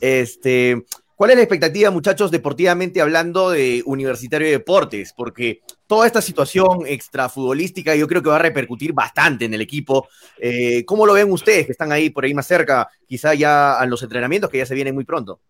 [0.00, 5.12] Este, ¿Cuál es la expectativa, muchachos, deportivamente hablando de Universitario de Deportes?
[5.16, 10.08] Porque toda esta situación extrafutbolística yo creo que va a repercutir bastante en el equipo.
[10.38, 13.86] Eh, ¿Cómo lo ven ustedes que están ahí por ahí más cerca, quizá ya a
[13.86, 15.40] los entrenamientos que ya se vienen muy pronto?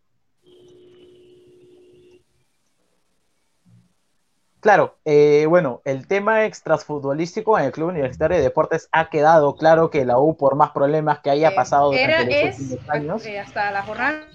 [4.60, 9.90] Claro, eh, bueno, el tema extrafutbolístico en el Club Universitario de Deportes ha quedado claro
[9.90, 12.90] que la U, por más problemas que haya Eh, pasado Era, durante los es últimos
[12.90, 14.26] años, eh, hasta la jornada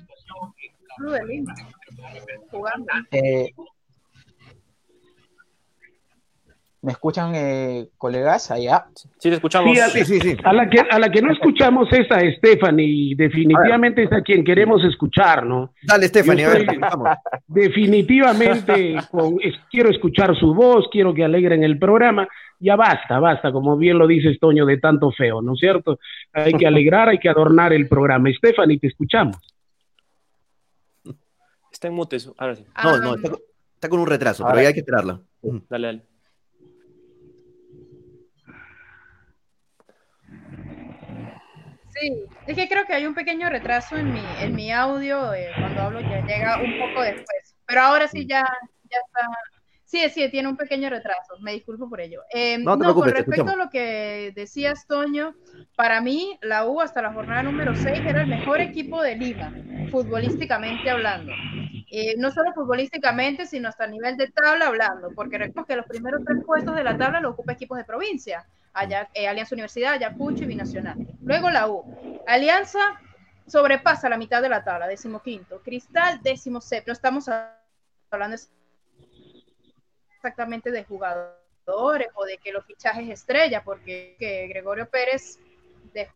[0.99, 1.53] Club de Lima,
[2.51, 2.85] jugando.
[3.11, 3.51] eh,
[6.81, 8.85] ¿me escuchan, eh, colegas, allá?
[9.17, 9.73] Sí, te escuchamos.
[9.73, 10.37] Sí, a- Sí, sí, sí.
[10.43, 14.43] A la que, a la que no escuchamos es a Stephanie, definitivamente es a quien
[14.45, 15.73] queremos escuchar, ¿no?
[15.83, 17.09] Dale, Stephanie, a ver, vamos.
[17.47, 22.27] Definitivamente con- es- quiero escuchar su voz, quiero que alegren el programa.
[22.61, 25.97] Ya basta, basta, como bien lo dices, Toño, de tanto feo, ¿no es cierto?
[26.33, 28.29] Hay que alegrar, hay que adornar el programa.
[28.37, 29.37] Stephanie, te escuchamos.
[31.79, 32.17] Está en mute.
[32.17, 32.35] eso.
[32.37, 32.63] Ahora sí.
[32.63, 33.39] No, Ah, no, está, con-
[33.75, 35.21] está con un retraso, pero ya hay que esperarla.
[35.69, 36.03] Dale, dale.
[41.89, 45.51] Sí, es que creo que hay un pequeño retraso en mi, en mi audio eh,
[45.57, 47.55] cuando hablo, ya llega un poco después.
[47.65, 48.43] Pero ahora sí ya,
[48.89, 49.27] ya está.
[49.89, 51.39] Sí, sí, tiene un pequeño retraso.
[51.39, 52.21] Me disculpo por ello.
[52.31, 55.33] Eh, No con respecto a lo que decías, Toño,
[55.75, 59.51] para mí la U hasta la jornada número 6 era el mejor equipo de Lima,
[59.89, 61.31] futbolísticamente hablando.
[61.89, 65.87] Eh, no solo futbolísticamente, sino hasta a nivel de tabla hablando, porque recordemos que los
[65.87, 69.93] primeros tres puestos de la tabla lo ocupa equipos de provincia, allá, eh, Alianza Universidad,
[69.93, 70.97] Ayacucho y Binacional.
[71.23, 72.21] Luego la U.
[72.27, 72.79] Alianza
[73.47, 75.63] sobrepasa la mitad de la tabla, decimoquinto.
[75.63, 76.91] Cristal, décimo séptimo.
[76.91, 77.25] No estamos
[78.11, 78.37] hablando
[80.19, 85.39] exactamente de jugadores o de que los fichajes estrella, porque que Gregorio Pérez
[85.93, 86.09] de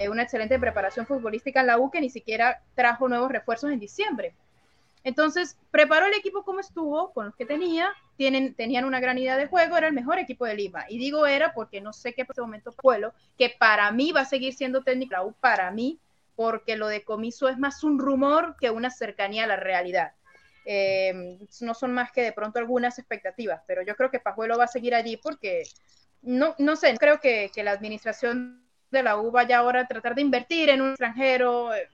[0.00, 3.78] de una excelente preparación futbolística en la U que ni siquiera trajo nuevos refuerzos en
[3.78, 4.34] diciembre.
[5.04, 9.36] Entonces, preparó el equipo como estuvo, con los que tenía, tienen, tenían una gran idea
[9.36, 10.86] de juego, era el mejor equipo de Lima.
[10.88, 14.22] Y digo era porque no sé qué por este momento Pueblo, que para mí va
[14.22, 15.98] a seguir siendo técnico la U, para mí,
[16.34, 20.12] porque lo de Comiso es más un rumor que una cercanía a la realidad.
[20.64, 24.64] Eh, no son más que de pronto algunas expectativas, pero yo creo que Pajuelo va
[24.64, 25.62] a seguir allí porque
[26.22, 30.22] no, no sé, creo que, la administración de la U vaya ahora a tratar de
[30.22, 31.88] invertir en un extranjero, eh,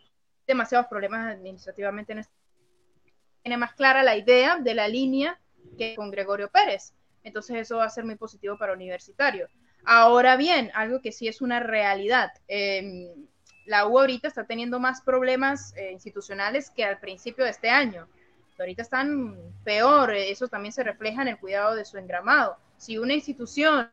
[0.46, 2.33] demasiados problemas administrativamente en este
[3.42, 5.38] tiene más clara la idea de la línea
[5.79, 6.94] que con Gregorio Pérez.
[7.22, 9.46] Entonces eso va a ser muy positivo para Universitario.
[9.85, 12.33] Ahora bien, algo que sí es una realidad.
[12.48, 13.14] eh,
[13.66, 18.09] la U ahorita está teniendo más problemas eh, institucionales que al principio de este año.
[18.59, 22.57] Ahorita están peor, eh, eso también se refleja en el cuidado de su engramado.
[22.77, 23.90] Si una institución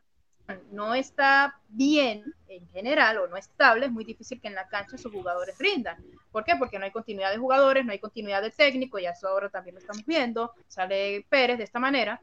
[0.70, 4.98] no está bien en general o no estable, es muy difícil que en la cancha
[4.98, 5.96] sus jugadores rindan.
[6.30, 6.54] ¿Por qué?
[6.58, 9.74] Porque no hay continuidad de jugadores, no hay continuidad de técnico, y eso ahora también
[9.74, 12.20] lo estamos viendo, sale Pérez de esta manera.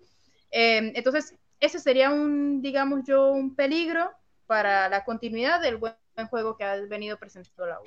[0.51, 4.11] Eh, entonces, ese sería un, digamos yo, un peligro
[4.45, 5.95] para la continuidad del buen
[6.29, 7.83] juego que ha venido presentando la U.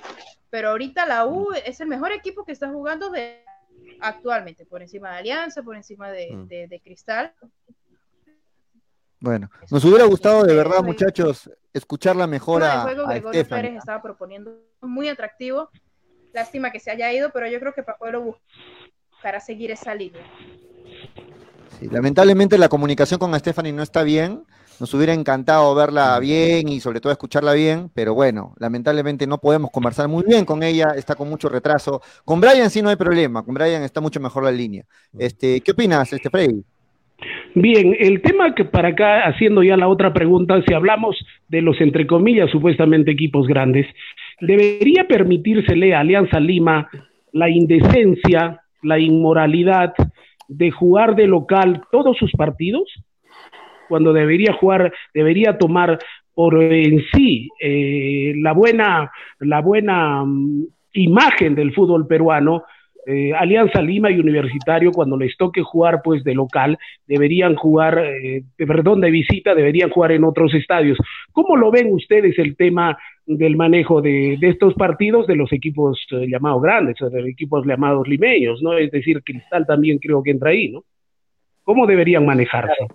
[0.51, 3.45] Pero ahorita la U es el mejor equipo que está jugando de
[4.01, 6.47] actualmente, por encima de Alianza, por encima de, Mm.
[6.49, 7.33] de, de Cristal.
[9.21, 13.49] Bueno, nos hubiera gustado de verdad, muchachos, escuchar la El mejora juego a Gregorio.
[13.49, 15.71] Pérez estaba proponiendo muy atractivo.
[16.35, 18.37] Lástima que se haya ido, pero yo creo que Pajuelo
[19.11, 20.23] buscará seguir esa línea.
[21.79, 24.45] Sí, lamentablemente la comunicación con Stephanie no está bien.
[24.81, 29.71] Nos hubiera encantado verla bien y sobre todo escucharla bien, pero bueno, lamentablemente no podemos
[29.71, 32.03] conversar muy bien con ella, está con mucho retraso.
[32.25, 34.85] Con Brian sí no hay problema, con Brian está mucho mejor la línea.
[35.17, 36.65] Este, ¿qué opinas, este Freddy?
[37.55, 41.17] Bien, el tema que para acá, haciendo ya la otra pregunta, si hablamos
[41.49, 43.87] de los, entre comillas, supuestamente equipos grandes,
[44.41, 46.89] ¿debería permitírsele a Alianza Lima
[47.33, 49.95] la indecencia, la inmoralidad
[50.49, 52.83] de jugar de local todos sus partidos?
[53.89, 55.99] Cuando debería jugar, debería tomar
[56.35, 62.65] por en sí eh, la buena, la buena mm, imagen del fútbol peruano,
[63.07, 68.43] eh, Alianza Lima y Universitario, cuando les toque jugar pues de local, deberían jugar, eh,
[68.57, 70.97] perdón, de visita, deberían jugar en otros estadios.
[71.33, 76.27] ¿Cómo lo ven ustedes el tema del manejo de, estos partidos de los equipos eh,
[76.29, 78.77] llamados grandes, de los equipos llamados limeños, ¿no?
[78.77, 80.85] Es decir, Cristal también creo que entra ahí, ¿no?
[81.63, 82.87] ¿Cómo deberían manejarse?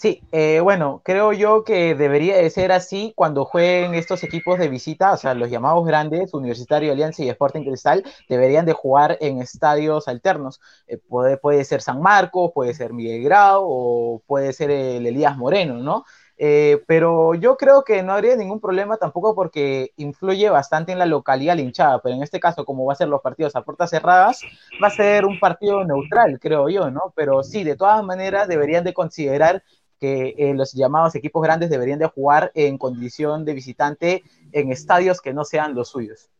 [0.00, 4.68] Sí, eh, bueno, creo yo que debería de ser así cuando jueguen estos equipos de
[4.68, 9.42] visita, o sea, los llamados grandes, Universitario Alianza y Sporting Cristal, deberían de jugar en
[9.42, 10.58] estadios alternos.
[10.86, 15.36] Eh, puede, puede ser San Marcos, puede ser Miguel Grau o puede ser el Elías
[15.36, 16.04] Moreno, ¿no?
[16.42, 21.04] Eh, pero yo creo que no habría ningún problema tampoco porque influye bastante en la
[21.04, 23.90] localidad la hinchada, pero en este caso, como va a ser los partidos a puertas
[23.90, 24.40] cerradas,
[24.82, 27.12] va a ser un partido neutral, creo yo, ¿no?
[27.14, 29.62] Pero sí, de todas maneras deberían de considerar
[29.98, 34.22] que eh, los llamados equipos grandes deberían de jugar en condición de visitante
[34.52, 36.30] en estadios que no sean los suyos.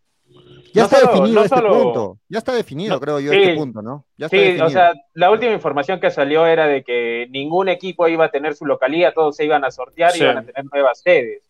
[0.72, 2.18] Ya No está solo- definido no este solo- punto.
[2.28, 3.38] Ya está definido, No, creo yo, sí.
[3.42, 4.04] este punto, ¿no?
[4.16, 4.66] Ya está Sí, definido.
[4.66, 8.54] o sea, la última información que salió era de que ningún equipo iba a tener
[8.54, 10.22] su localía, todos se iban a sortear y Sí.
[10.22, 11.42] iban a tener nuevas sedes.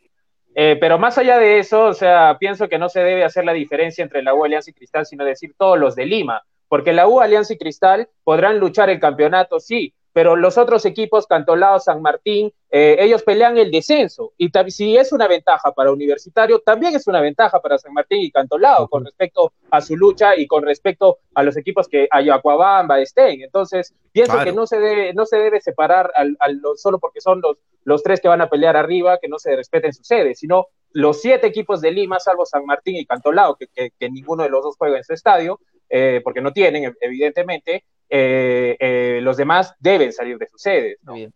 [0.54, 3.52] Eh, pero más allá de eso, o sea, pienso que no se debe hacer la
[3.52, 7.06] diferencia entre la U Alianza y Cristal, sino decir todos los de Lima, porque la
[7.06, 12.02] U Alianza y Cristal podrán luchar el campeonato, sí, pero los otros equipos, Cantolao, San
[12.02, 14.32] Martín, eh, ellos pelean el descenso.
[14.38, 18.30] Y si es una ventaja para Universitario, también es una ventaja para San Martín y
[18.30, 23.42] Cantolao con respecto a su lucha y con respecto a los equipos que Ayacuabamba estén.
[23.42, 24.50] Entonces, pienso Claro.
[24.50, 27.56] que no se debe, no se debe separar al, al- lo- solo porque son los,
[27.84, 31.20] los tres que van a pelear arriba, que no se respeten sus sedes, sino los
[31.20, 34.62] siete equipos de Lima, salvo San Martín y Cantolao, que, que- que ninguno de los
[34.64, 39.74] dos juega en su estadio, eh, porque no tienen, ev- evidentemente, eh, eh, los demás
[39.78, 40.98] deben salir de sus sedes.
[41.02, 41.14] ¿no?
[41.14, 41.32] Bien.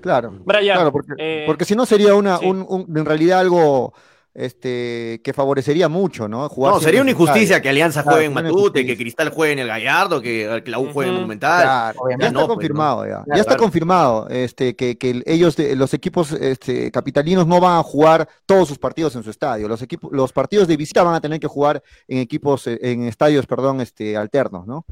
[0.00, 0.32] Claro.
[0.44, 2.46] Brian, Claro, porque, eh, porque si no sería una, sí.
[2.46, 3.94] un- un- en realidad algo
[4.36, 6.48] este, que favorecería mucho, ¿no?
[6.48, 8.96] Jugar No, sería una en injusticia que Alianza Claro, juegue en Matute, que.
[8.96, 11.20] Cristal juegue en el Gallardo, que, que la U juegue en Ujú.
[11.20, 11.62] Monumental.
[11.62, 13.10] Claro, ya está no, pues, confirmado, ya.
[13.10, 13.62] Claro, ya está claro.
[13.62, 18.66] confirmado este, que, que ellos, de- los equipos este, capitalinos no van a jugar todos
[18.66, 19.68] sus partidos en su estadio.
[19.68, 23.46] Los, equipos, los partidos de visita van a tener que jugar en equipos, en estadios,
[23.46, 24.84] perdón, este, alternos, ¿no?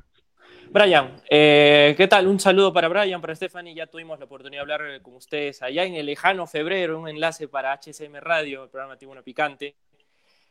[0.73, 2.27] Brian, eh, ¿qué tal?
[2.27, 3.75] Un saludo para Brian, para Stephanie.
[3.75, 7.47] Ya tuvimos la oportunidad de hablar con ustedes allá en el lejano febrero, un enlace
[7.47, 9.75] para HSM Radio, el programa Tribuna Picante.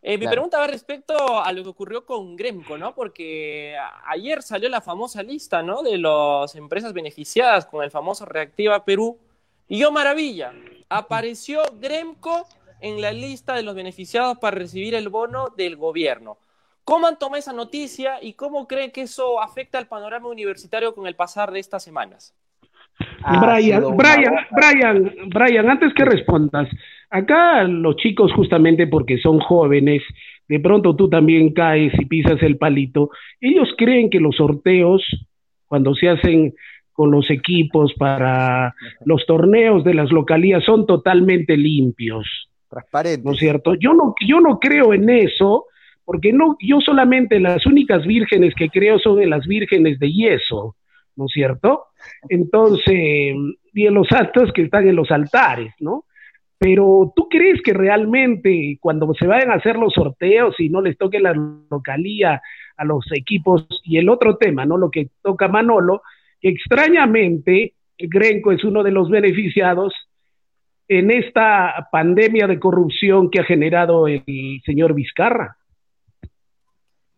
[0.04, 0.32] Eh, mi Claro.
[0.34, 2.94] pregunta va respecto a lo que ocurrió con Gremco, ¿no?
[2.94, 5.82] Porque ayer salió la famosa lista, ¿no?
[5.82, 9.18] De las empresas beneficiadas con el famoso Reactiva Perú.
[9.68, 10.54] Y yo, maravilla,
[10.88, 12.48] apareció Gremco
[12.80, 16.38] en la lista de los beneficiados para recibir el bono del gobierno.
[16.84, 21.08] ¿Cómo han tomado esa noticia y cómo creen que eso afecta al panorama universitario con
[21.08, 22.36] el pasar de estas semanas?
[23.24, 24.34] Ha Brian, Brian.
[24.52, 26.68] Brian, Brian, antes que respondas,
[27.10, 30.02] acá los chicos justamente porque son jóvenes,
[30.48, 35.04] de pronto tú también caes y pisas el palito, ellos creen que los sorteos,
[35.68, 36.54] cuando se hacen
[36.92, 42.50] con los equipos para los torneos de las localías, son totalmente limpios.
[42.70, 43.24] Transparente.
[43.24, 43.76] ¿no es cierto?
[43.76, 45.66] Yo no, yo no creo en eso,
[46.06, 50.76] porque no, yo solamente las únicas vírgenes que creo son en las vírgenes de yeso,
[51.16, 51.86] ¿no es cierto?
[52.30, 53.36] Entonces,
[53.74, 56.06] y en los santos que están en los altares, ¿no?
[56.58, 60.98] Pero tú crees que realmente cuando se vayan a hacer los sorteos y no les
[60.98, 62.42] toque la localía
[62.78, 64.78] a los equipos y el otro tema, ¿no?
[64.78, 66.02] Lo que toca Manolo,
[66.40, 69.94] que extrañamente Grenco es uno de los beneficiados
[70.88, 75.56] en esta pandemia de corrupción que ha generado el señor Vizcarra.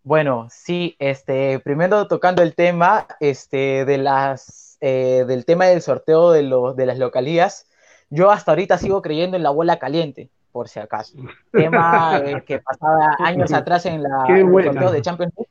[0.03, 6.31] Bueno, sí, este, primero tocando el tema, este, de las, eh, del tema del sorteo
[6.31, 7.67] de los, de las localías,
[8.09, 11.17] yo hasta ahorita sigo creyendo en la bola caliente, por si acaso.
[11.53, 15.49] Tema eh, que pasaba años atrás en, la, en los sorteos de Champions League.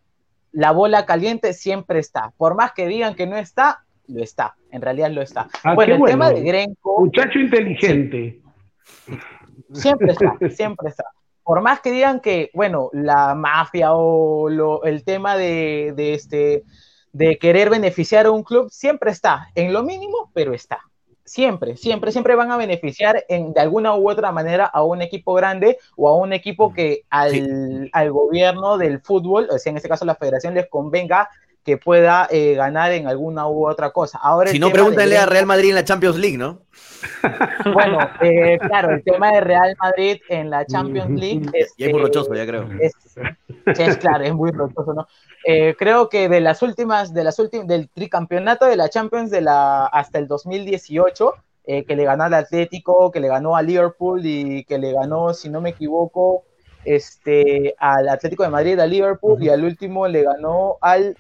[0.53, 2.31] La bola caliente siempre está.
[2.37, 4.55] Por más que digan que no está, lo está.
[4.71, 5.49] En realidad lo está.
[5.65, 6.13] Ah, bueno, el bueno.
[6.13, 8.43] tema de Grenco, Muchacho inteligente.
[9.73, 11.05] Siempre está, siempre está.
[11.45, 16.63] Por más que digan que, bueno, la mafia o lo- el tema de, de este,
[17.13, 20.81] de querer beneficiar a un club, siempre está, en lo mínimo, pero está.
[21.25, 25.35] Siempre, siempre, siempre van a beneficiar en, de alguna u otra manera a un equipo
[25.35, 29.89] grande o a un equipo que al, al gobierno del fútbol, o sea, en este
[29.89, 31.31] caso la federación, les convenga
[31.65, 34.19] que pueda eh, ganar en alguna u otra cosa.
[34.23, 36.63] Ahora Si no, pregúntenle a Real Madrid en la Champions League, ¿no?
[37.73, 41.93] bueno, eh, claro, el tema de Real Madrid en la Champions League es, Y es
[41.93, 42.69] muy eh, rochoso, ya creo.
[42.81, 45.07] es claro, es muy rochoso, ¿no?
[45.45, 49.41] Eh, creo que de las últimas, de las últimas, del tricampeonato de la Champions de
[49.41, 54.21] la hasta el 2018, eh, que le ganó al Atlético, que le ganó a Liverpool
[54.25, 56.45] y que le ganó, si no me equivoco,
[56.85, 61.17] este, al Atlético de Madrid, a Liverpool y al último le ganó al,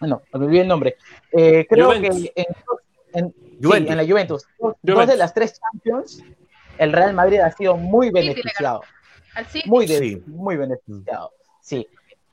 [0.00, 0.96] bueno, me olvidé el nombre.
[1.32, 2.22] Eh, creo Juventus.
[2.22, 2.46] que en,
[3.24, 3.90] en- sí, Juventus.
[3.90, 5.06] en la Juventus, dos Juventus.
[5.08, 6.22] de las tres Champions,
[6.78, 8.82] el Real Madrid ha sido muy beneficiado.
[9.66, 10.22] Muy, de- Sí.
[10.26, 11.32] muy beneficiado.
[11.60, 11.86] Sí.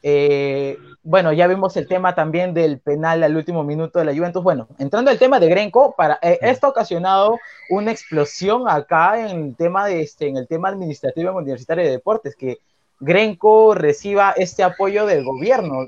[0.07, 4.43] Eh, bueno, ya vimos el tema también del penal al último minuto de la Juventus.
[4.43, 7.39] Bueno, entrando al tema de Grenco, para, eh, esto ha ocasionado
[7.71, 12.35] una explosión acá en el tema de este, en el tema administrativo universitario de deportes,
[12.35, 12.59] que
[12.99, 15.87] Grenco reciba este apoyo del gobierno.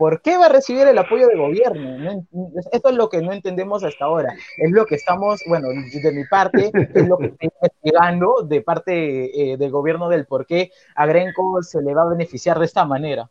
[0.00, 1.98] ¿Por qué va a recibir el apoyo del gobierno?
[2.32, 4.34] No esto es lo que no entendemos hasta ahora.
[4.56, 9.52] Es lo que estamos, bueno, de mi parte, es lo que estoy investigando de parte
[9.52, 12.86] eh, del gobierno del por qué a Grenco se le va a beneficiar de esta
[12.86, 13.28] manera.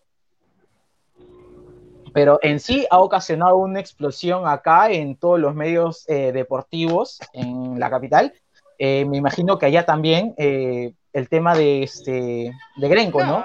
[2.13, 7.79] Pero en sí ha ocasionado una explosión acá en todos los medios eh, deportivos en
[7.79, 8.31] la capital.
[8.77, 13.43] Eh, me imagino que allá también, el tema de este de Grenco, ¿no?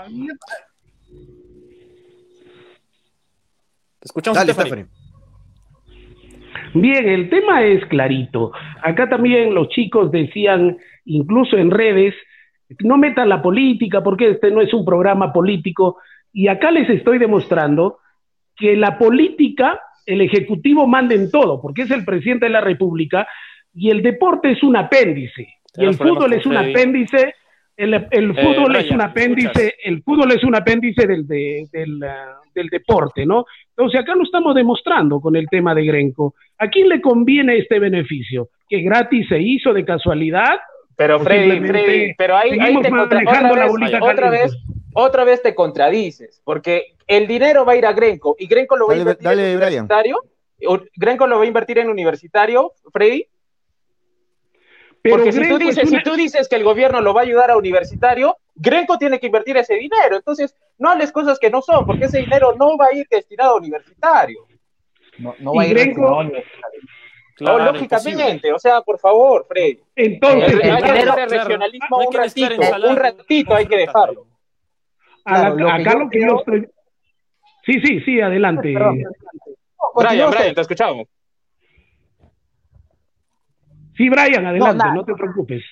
[4.04, 4.84] Te escuchamos, Dale, Stephanie.
[6.74, 8.52] Bien, el tema es clarito.
[8.82, 12.14] Acá también los chicos decían, incluso en redes,
[12.80, 15.96] no metan la política porque este no es un programa político.
[16.34, 17.98] Y acá les estoy demostrando
[18.56, 23.26] que la política, el Ejecutivo manda en todo, porque es el presidente de la República,
[23.72, 25.48] y el deporte es un apéndice.
[25.76, 27.34] Y el fútbol problemas es un apéndice,
[27.76, 29.72] el, el fútbol es un ¿me apéndice, escuchas?
[29.84, 33.44] el fútbol es un apéndice del, de- del, ah, del deporte, ¿no?
[33.76, 36.34] Entonces acá lo estamos demostrando con el tema de Grenco.
[36.58, 38.48] ¿A quién le conviene este beneficio?
[38.68, 40.60] ¿Que gratis se hizo de casualidad?
[40.96, 44.56] Pero Freddy, Freddy, pero ahí, te contra- otra vez, otra vez,
[44.94, 48.86] otra vez te contradices, porque el dinero va a ir a Grenco y Grenco lo
[48.86, 49.72] va a invertir dale, en Brian.
[49.84, 50.18] universitario.
[50.94, 53.26] Grenco lo va a invertir en universitario, Freddy.
[55.02, 57.24] Pero Porque si tú, dices, una- si tú dices que el gobierno lo va a
[57.24, 60.16] ayudar a universitario, Grenco tiene que invertir ese dinero.
[60.16, 63.54] Entonces, no hables cosas que no son, porque ese dinero no va a ir destinado
[63.54, 64.46] a universitario.
[65.18, 66.80] No, no va a ir Grenco- destinado a universitario.
[67.36, 69.80] Claro, No, lógicamente, o sea, por favor, Freddy.
[69.96, 72.54] Entonces, El- el hay que dinero- dejar el regionalismo No un ratito,
[72.90, 74.26] un ratito hay que dejarlo.
[75.24, 76.68] a la- Claro, lo que acá lo que yo estoy...
[77.66, 78.72] Sí, sí, sí, adelante.
[78.72, 78.98] Perdón.
[79.00, 79.10] No,
[79.96, 80.30] Brian.
[80.30, 81.08] Brian, te escuchamos.
[83.96, 85.62] Sí, Brian, adelante, no, te preocupes.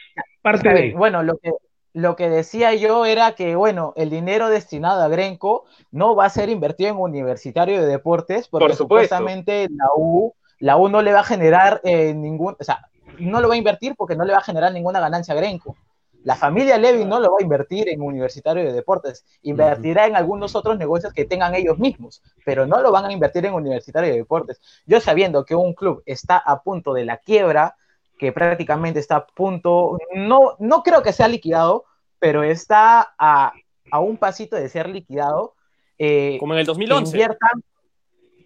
[0.41, 0.95] Parte de...
[0.95, 1.51] Bueno, lo que,
[1.95, 6.31] lo que decía yo era que, bueno, el dinero destinado a Grenco no va a
[6.31, 11.13] ser invertido en Universitario de Deportes porque Por supuestamente la U, la U no le
[11.13, 14.33] va a generar eh, ningún, o sea, no lo va a invertir porque no le
[14.33, 15.77] va a generar ninguna ganancia a Grenco.
[16.25, 20.55] La familia Levy no lo va a invertir en Universitario de Deportes, invertirá en algunos
[20.55, 24.19] otros negocios que tengan ellos mismos, pero no lo van a invertir en Universitario de
[24.19, 24.61] Deportes.
[24.87, 27.77] Yo sabiendo que un club está a punto de la quiebra,
[28.23, 31.87] que prácticamente está a punto, no, no creo que sea liquidado,
[32.21, 33.53] pero está a,
[33.91, 35.57] a un pasito de ser liquidado.
[35.99, 37.11] eh, Como en el que 2011.
[37.11, 37.65] inviertan,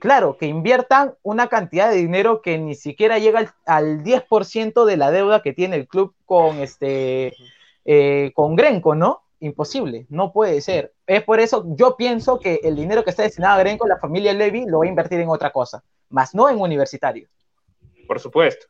[0.01, 4.97] claro, que inviertan una cantidad de dinero que ni siquiera llega al, al 10% de
[4.97, 7.35] la deuda que tiene el club con este
[7.85, 9.25] eh, con Grenco, ¿no?
[9.41, 10.95] Imposible, no puede ser.
[11.07, 14.33] Es por eso yo pienso que el dinero que está destinado a Grenco, la familia
[14.33, 17.29] Levy lo va a invertir en otra cosa, más no en universitario.
[18.09, 18.65] Por supuesto.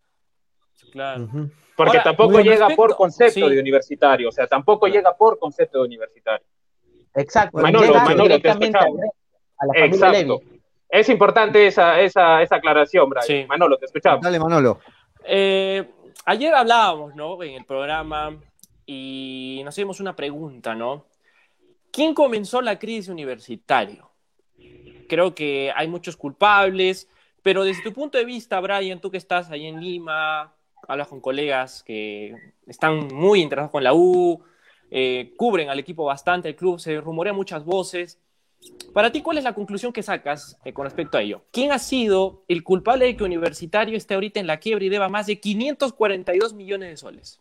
[0.92, 1.28] Claro.
[1.76, 3.54] Porque Ahora, tampoco llega respecto- por concepto sí.
[3.54, 6.46] de universitario, o sea, tampoco llega por concepto de universitario.
[7.14, 7.58] Exacto.
[7.58, 9.10] Manolo, llega Manolo, te directamente a, escuchamos.
[9.58, 10.40] a la familia Exacto.
[10.44, 10.60] Levy.
[10.88, 13.26] Es importante esa, esa, esa aclaración, Brian.
[13.26, 13.44] Sí.
[13.48, 14.22] Manolo, te escuchamos.
[14.22, 14.80] Dale, Manolo.
[15.24, 15.84] Eh,
[16.24, 17.42] ayer hablábamos, ¿no?
[17.42, 18.36] En el programa
[18.86, 21.06] y nos hicimos una pregunta, ¿no?
[21.90, 24.04] ¿Quién comenzó la crisis universitaria?
[25.08, 27.08] Creo que hay muchos culpables,
[27.42, 30.52] pero desde tu punto de vista, Brian, tú que estás ahí en Lima,
[30.88, 32.34] hablas con colegas que
[32.66, 34.42] están muy interesados con la U,
[34.90, 38.20] eh, cubren al equipo bastante, el club, se rumorean muchas voces.
[38.92, 41.42] Para ti, ¿cuál es la conclusión que sacas eh, con respecto a ello?
[41.52, 45.08] ¿Quién ha sido el culpable de que Universitario esté ahorita en la quiebra y deba
[45.08, 47.40] más de 542 millones de soles?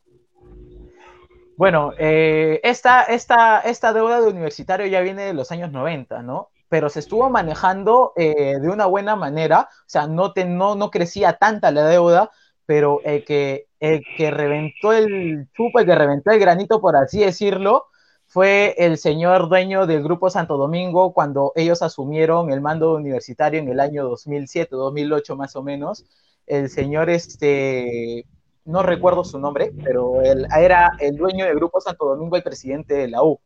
[1.57, 6.49] Bueno, eh, esta, esta, esta deuda de universitario ya viene de los años 90, ¿no?
[6.67, 10.91] Pero se estuvo manejando eh, de una buena manera, o sea, no, te, no, no
[10.91, 12.31] crecía tanta la deuda,
[12.65, 17.19] pero el que, el que reventó el chupo, el que reventó el granito, por así
[17.19, 17.85] decirlo,
[18.27, 23.69] fue el señor dueño del Grupo Santo Domingo cuando ellos asumieron el mando universitario en
[23.69, 26.05] el año 2007, 2008 más o menos.
[26.47, 28.25] El señor, este,
[28.65, 32.95] no recuerdo su nombre, pero él era el dueño del Grupo Santo Domingo, el presidente
[32.95, 33.39] de la U,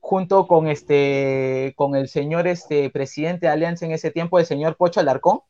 [0.00, 4.76] junto con, este, con el señor este, presidente de Alianza en ese tiempo, el señor
[4.76, 5.40] Pocho Alarcón.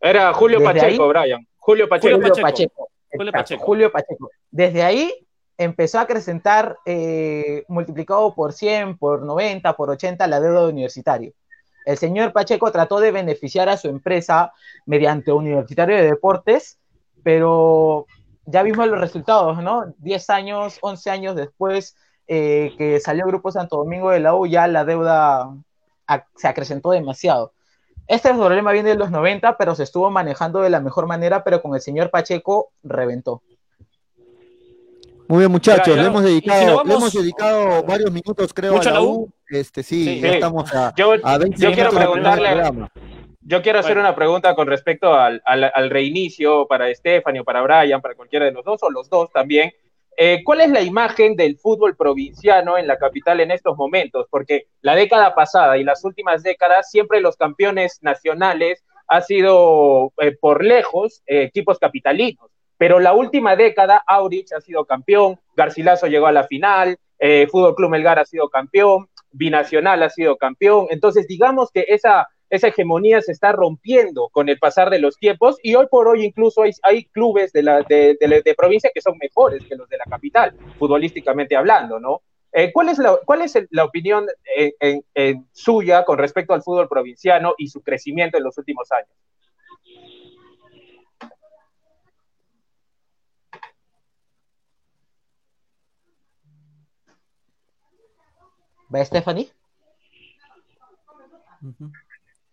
[0.00, 1.48] Era Julio Desde Pacheco, ahí- Brian.
[1.66, 2.16] Julio Pacheco.
[2.16, 2.88] Julio Pacheco.
[3.10, 3.64] Julio Pacheco.
[3.64, 4.30] Julio Pacheco.
[4.52, 5.12] Desde ahí
[5.58, 11.32] empezó a acrecentar, eh, multiplicado por 100, por 90, por 80 la deuda de universitario.
[11.84, 14.52] El señor Pacheco trató de beneficiar a su empresa
[14.86, 16.78] mediante Universitario de Deportes,
[17.24, 18.06] pero
[18.44, 19.92] ya vimos los resultados, ¿no?
[19.98, 21.96] 10 años, 11 años después
[22.28, 25.52] eh, que salió el Grupo Santo Domingo de la U, ya la deuda
[26.36, 27.54] se acrecentó demasiado.
[28.08, 31.60] Este problema viene de los 90, pero se estuvo manejando de la mejor manera, pero
[31.60, 33.42] con el señor Pacheco reventó.
[35.28, 36.02] Muy bien, muchachos, Ya, ya.
[36.02, 39.06] le hemos si dedicado, le hemos dedicado varios minutos, creo, ¿Mucho a la a la
[39.08, 39.28] U.
[39.50, 40.20] Este, sí, Sí.
[40.20, 40.34] ya Sí.
[40.36, 42.90] estamos a, Yo, a 20 yo quiero minutos del primer preguntarle, programa.
[43.40, 44.08] yo quiero hacer Bueno.
[44.08, 48.44] una pregunta con respecto al, al- al reinicio para Stephanie o para Brian, para cualquiera
[48.44, 49.72] de los dos o los dos también.
[50.18, 54.26] Eh, ¿Cuál es la imagen del fútbol provinciano en la capital en estos momentos?
[54.30, 60.34] Porque la década pasada y las últimas décadas siempre los campeones nacionales ha sido eh,
[60.40, 62.50] por lejos eh, equipos capitalinos.
[62.78, 66.98] Pero la última década, Aurich ha sido campeón, Garcilaso llegó a la final,
[67.50, 72.68] Fútbol Club Melgar ha sido campeón, Binacional ha sido campeón, entonces digamos que esa, esa
[72.68, 76.62] hegemonía se está rompiendo con el pasar de los tiempos y hoy por hoy incluso
[76.62, 80.04] hay, hay clubes de, la, de, de, provincia que son mejores que los de la
[80.04, 82.22] capital, futbolísticamente hablando, ¿no?
[82.52, 84.26] Eh, ¿Cuál es la, cuál es la opinión
[85.52, 89.10] suya con respecto al fútbol provinciano y su crecimiento en los últimos años?
[98.94, 99.50] ¿Va Stephanie?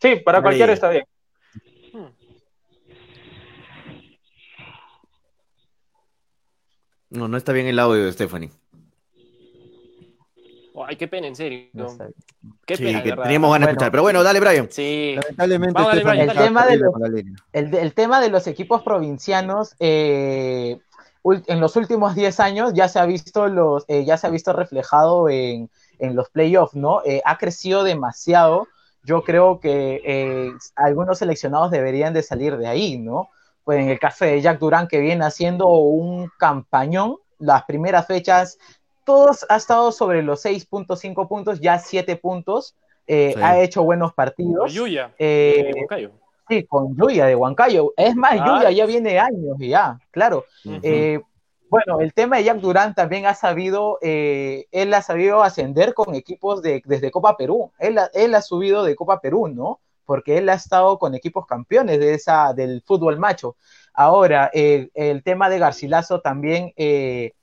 [0.03, 1.05] Sí, para cualquiera está bien.
[7.09, 8.51] No, no está bien el audio de Stephanie.
[10.85, 11.69] ay, qué pena, en serio.
[12.65, 13.91] qué pena, teníamos ganas de escuchar.
[13.91, 14.67] Pero bueno, dale, Brian.
[14.69, 15.15] Sí.
[15.15, 16.93] Lamentablemente, el, tema de los,
[17.53, 20.79] el, tema de los equipos provincianos, eh,
[21.23, 24.51] en los últimos 10 años ya se ha visto, los, eh, ya se ha visto
[24.51, 27.01] reflejado en, en los playoffs, ¿no?
[27.05, 28.67] Eh, ha crecido demasiado.
[29.03, 33.29] Yo creo que eh, algunos seleccionados deberían de salir de ahí, ¿no?
[33.63, 38.57] Pues en el caso de Jack Durán, que viene haciendo un campañón, las primeras fechas,
[39.05, 42.75] todos ha estado sobre los 6.5 puntos, ya 7 puntos,
[43.07, 44.59] eh, ha hecho buenos partidos.
[44.59, 46.11] Con Yuya, de Huancayo.
[46.47, 47.93] Sí, con Yuya de Huancayo.
[47.97, 50.45] Es más, ah, Yuya ya viene años ya, claro.
[51.73, 56.13] Bueno, el tema de Jack Durán también ha sabido, eh, él ha sabido ascender con
[56.13, 57.71] equipos de, desde Copa Perú.
[57.79, 59.79] Él, él, ha subido de Copa Perú, ¿no?
[60.05, 63.55] Porque él ha estado con equipos campeones de esa, del fútbol macho.
[63.91, 67.33] Ahora, eh, el tema de Garcilaso también, eh,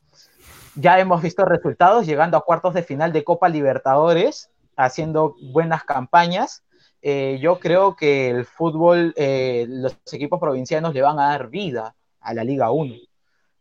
[0.76, 6.62] ya hemos visto resultados, llegando a cuartos de final de Copa Libertadores, haciendo buenas campañas.
[7.02, 12.44] yo creo que el fútbol, los equipos provincianos le van a dar vida a la
[12.44, 13.09] Liga 1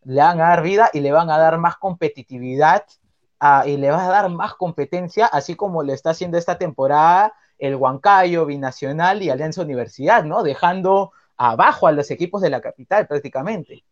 [0.04, 2.86] le van a dar vida y le van a dar más competitividad
[3.66, 7.76] y le va a dar más competencia, así como le está haciendo esta temporada el
[7.76, 10.44] Huancayo, Binacional y Alianza Universidad, ¿no?
[10.44, 13.84] Dejando abajo a los equipos de la capital prácticamente.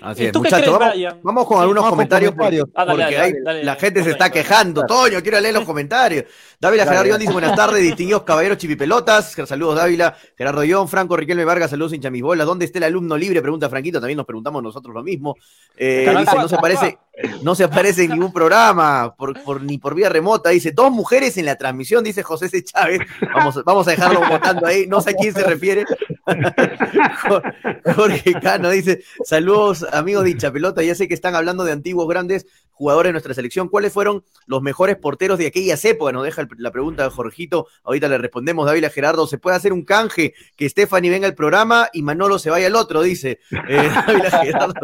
[0.00, 0.78] Así es, muchachos,
[1.22, 4.84] vamos, con algunos comentarios, porque, ah, la gente se está quejando.
[4.86, 6.24] Toño, quiero leer los comentarios.
[6.60, 9.32] Dávila Gerardo dice, buenas tardes, distinguidos caballeros chipipelotas.
[9.46, 10.16] Saludos, Dávila.
[10.36, 12.46] Gerardo Ión, Franco Riquelme Vargas, saludos, hincha mis bolas.
[12.46, 13.40] ¿Dónde está el alumno libre?
[13.40, 15.36] Pregunta Franquito, también nos preguntamos nosotros lo mismo.
[15.76, 16.98] Eh, dice, no se aparece,
[17.42, 20.50] no se aparece en ningún programa, por, ni por vía remota.
[20.50, 22.64] Dice, dos mujeres en la transmisión, dice José C.
[22.64, 23.00] Chávez.
[23.34, 25.84] Vamos, vamos a dejarlo votando ahí, no sé a quién se refiere.
[27.96, 32.08] Jorge Cano dice, saludos amigos de hincha pelota, ya sé que están hablando de antiguos
[32.08, 32.46] grandes
[32.78, 33.68] jugadores de nuestra selección.
[33.68, 36.14] ¿Cuáles fueron los mejores porteros de aquellas épocas?
[36.14, 37.66] Nos deja la pregunta de Jorgito.
[37.82, 39.26] Ahorita le respondemos, David a Gerardo.
[39.26, 42.76] ¿Se puede hacer un canje que Stephanie venga al programa y Manolo se vaya al
[42.76, 43.02] otro?
[43.02, 43.90] Dice eh,
[44.42, 44.74] Gerardo.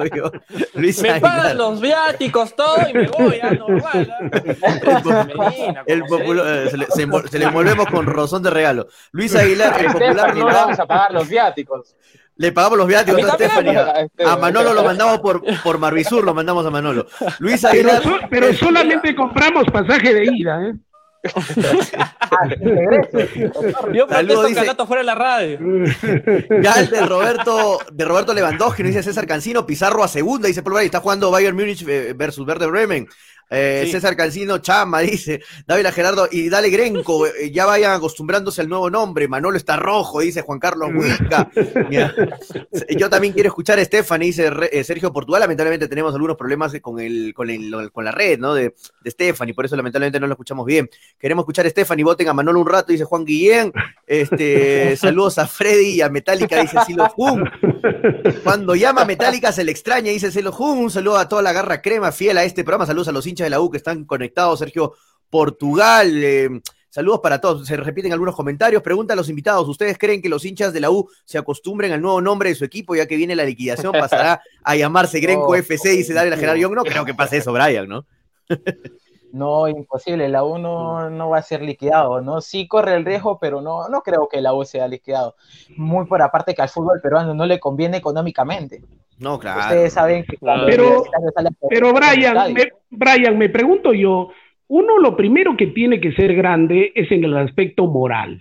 [0.74, 4.14] me pagan los viáticos, todo y me voy, a normal.
[5.86, 8.88] El, eh, se, le, se, le envolvemos con rozón de regalo.
[9.12, 10.34] Luis Aguilar, el popular.
[10.36, 11.96] No le vamos a pagar los viáticos.
[12.36, 16.66] Le pagamos los viáticos a, este, a Manolo lo mandamos por, por Marvisur, lo mandamos
[16.66, 17.06] a Manolo.
[17.38, 18.02] Luis Aguilar.
[18.28, 20.74] Pero, solamente compramos pasaje de ida, ¿eh?
[23.92, 25.58] Yo protesto dice, gato fuera de la radio.
[26.60, 30.82] Gal de Roberto, de Roberto Lewandowski, nos dice César Cancino, Pizarro a segunda, dice Paul
[30.82, 33.08] está jugando Bayern Múnich eh, versus Verde Bremen.
[33.50, 38.68] Eh, César Cancino, Chama, dice Dávila Gerardo, y dale Grenco, eh, ya vayan acostumbrándose al
[38.68, 39.28] nuevo nombre.
[39.28, 41.50] Manolo está rojo, dice Juan Carlos Huica.
[42.96, 45.40] Yo también quiero escuchar a Stephanie, dice eh, Sergio Portugal.
[45.40, 48.54] Lamentablemente tenemos algunos problemas con, el, con, el, con la red, ¿no?
[48.54, 50.88] De, de Stephanie, por eso lamentablemente no lo escuchamos bien.
[51.18, 53.72] Queremos escuchar a Stephanie, voten a Manolo un rato, dice Juan Guillén.
[54.06, 57.44] Este, saludos a Freddy y a Metallica, dice Silo Jun.
[58.42, 60.78] Cuando llama a Metallica se le extraña, dice Silo Jun.
[60.78, 62.86] Un saludo a toda la garra crema fiel a este programa.
[62.86, 64.94] Saludos a los hinchas de la U que están conectados, Sergio
[65.28, 66.10] Portugal.
[66.22, 66.48] Eh,
[66.88, 67.66] saludos para todos.
[67.66, 68.82] Se repiten algunos comentarios.
[68.82, 72.00] Pregunta a los invitados: ¿Ustedes creen que los hinchas de la U se acostumbren al
[72.00, 73.92] nuevo nombre de su equipo ya que viene la liquidación?
[73.92, 77.52] ¿Pasará a llamarse Grenco FC y se darle la Gerard No creo que pase eso,
[77.52, 78.06] Brian, ¿no?
[79.34, 82.40] No, imposible, la U no, va a ser liquidado, ¿no?
[82.40, 85.34] Sí corre el riesgo, pero no, no creo que la U sea liquidado.
[85.76, 88.80] Muy por aparte que al fútbol peruano no le conviene económicamente.
[89.18, 89.62] No, claro.
[89.62, 91.02] Ustedes saben que Pero,
[91.68, 94.28] pero Brian, me, Brian, me pregunto yo,
[94.68, 98.40] uno lo primero que tiene que ser grande es en el aspecto moral.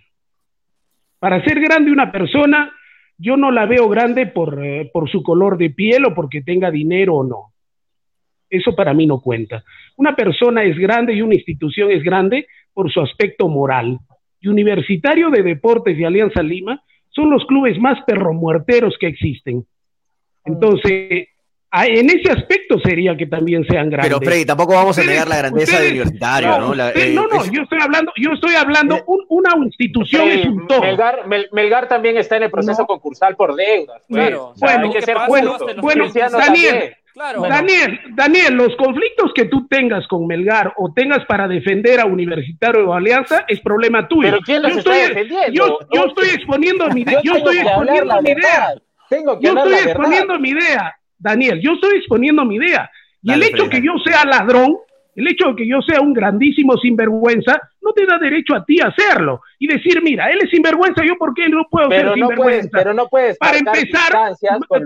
[1.17, 2.71] Para ser grande una persona,
[3.17, 6.69] yo no la veo grande por, eh, por su color de piel o porque tenga
[6.69, 7.52] dinero o no.
[8.53, 9.63] Eso para mí no cuenta.
[9.97, 13.97] Una persona es grande y una institución es grande por su aspecto moral.
[14.39, 19.65] Y Universitario de Deportes y Alianza Lima son los clubes más perromuerteros que existen.
[20.45, 21.27] Entonces,
[21.71, 24.11] en ese aspecto sería que también sean grandes.
[24.13, 26.75] Pero Freddy, tampoco vamos a Ustedes- negar la grandeza ustedes- del universitario, ¿no?
[26.75, 29.65] La- usted- eh, no, no, es- yo estoy hablando, yo estoy hablando Eh, un- una
[29.65, 30.81] institución es un todo.
[30.81, 32.87] Melgar, Mel- Melgar también está en el proceso No.
[32.87, 34.03] concursal por deudas.
[34.07, 34.19] pues.
[34.27, 34.49] Claro.
[34.49, 36.93] O sea, Bueno, hay que ser bueno, bueno, Daniel, también.
[37.13, 37.41] Claro.
[37.43, 42.89] Daniel, Daniel, los conflictos que tú tengas con Melgar o tengas para defender a Universitario
[42.89, 44.29] o Alianza es problema tuyo.
[44.31, 47.69] Pero ¿quién los yo está estoy, yo, estoy exponiendo mi, Yo yo tengo estoy que
[47.69, 48.41] hablar exponiendo la mi idea.
[48.41, 48.81] verdad.
[49.09, 51.61] Tengo que Yo estoy exponiendo mi idea, Daniel.
[51.61, 52.89] Yo estoy exponiendo mi idea.
[53.21, 54.77] Y Dale, el hecho que yo sea ladrón,
[55.15, 58.79] el hecho de que yo sea un grandísimo sinvergüenza, no te da derecho a ti
[58.79, 59.41] a hacerlo.
[59.59, 62.37] Y decir, mira, él es sinvergüenza, yo por qué no puedo Pero ser no puedes,
[62.39, 62.77] sinvergüenza.
[62.77, 64.11] pero no puedes Para empezar-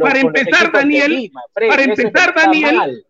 [0.01, 3.03] para empezar, Daniel, Lima, para empezar, Daniel, mal.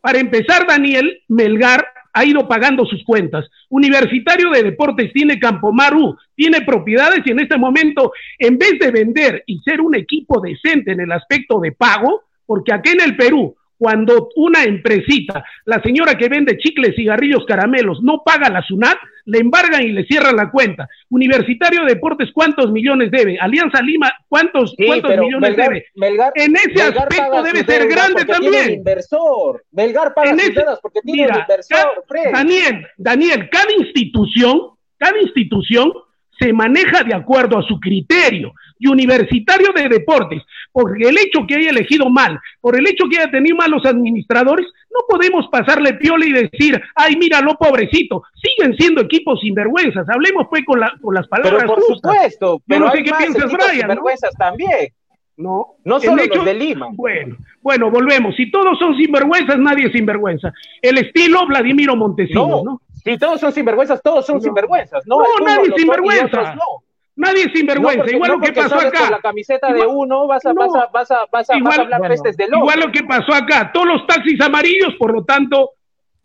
[0.00, 3.44] Para empezar, Daniel, Melgar ha ido pagando sus cuentas.
[3.70, 9.42] Universitario de Deportes tiene Campomaru, tiene propiedades y en este momento, en vez de vender
[9.46, 13.56] y ser un equipo decente en el aspecto de pago, porque aquí en el Perú,
[13.78, 18.96] cuando una empresita, la señora que vende chicles, cigarrillos, caramelos, no paga la SUNAT,
[19.26, 20.86] le embargan y le cierran la cuenta.
[21.08, 23.38] Universitario de Deportes, ¿cuántos millones debe?
[23.40, 25.86] Alianza Lima, ¿cuántos, Sí, cuántos millones Melgar, debe?
[25.96, 28.70] Melgar- En ese Melgar aspecto debe ser grande también.
[28.74, 29.64] inversor.
[29.72, 32.04] Melgar paga En ese- porque tiene un Mira, inversor.
[32.32, 34.60] Daniel, Daniel, cada institución,
[34.98, 35.92] cada institución
[36.38, 38.52] se maneja de acuerdo a su criterio.
[38.78, 43.18] Y Universitario de Deportes, por el hecho que haya elegido mal, por el hecho que
[43.18, 48.22] haya tenido malos administradores, no podemos pasarle piola y decir, ay, míralo, pobrecito.
[48.34, 50.08] Siguen siendo equipos sinvergüenzas.
[50.08, 52.12] Hablemos pues con, la- con las palabras Pero por justas.
[52.12, 53.78] supuesto, pero no sé hay qué más piensas, Brian, ¿no?
[53.80, 54.88] sinvergüenzas también.
[55.36, 56.88] No, No solo hecho- los de Lima.
[56.92, 58.36] Bueno, bueno, volvemos.
[58.36, 60.52] Si todos son sinvergüenzas, nadie es sinvergüenza.
[60.80, 62.80] El estilo Vladimiro Montesinos, No, ¿no?
[63.02, 64.40] si todos son sinvergüenzas, todos son No.
[64.42, 65.04] sinvergüenzas.
[65.06, 66.54] No, No, nadie y sinvergüenza.
[66.54, 66.84] no.
[67.16, 68.10] Nadie es No sinvergüenza.
[68.10, 69.18] igual no lo que pasó con la acá.
[69.22, 70.60] camiseta de uno, vas a, No.
[70.62, 72.58] vas a, vas a, vas a, Igual- vas a hablar bueno, pestes del otro.
[72.58, 73.70] Igual lo que pasó acá.
[73.72, 75.70] Todos los taxis amarillos, por lo tanto,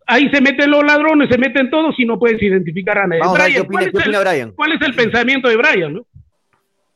[0.08, 3.22] ahí se meten los ladrones, se meten todos y no puedes identificar a nadie.
[3.22, 4.52] Vamos Brian, qué ¿cuál, es el, opina Brian.
[4.54, 5.94] cuál es el pensamiento de Brian?
[5.94, 6.06] no?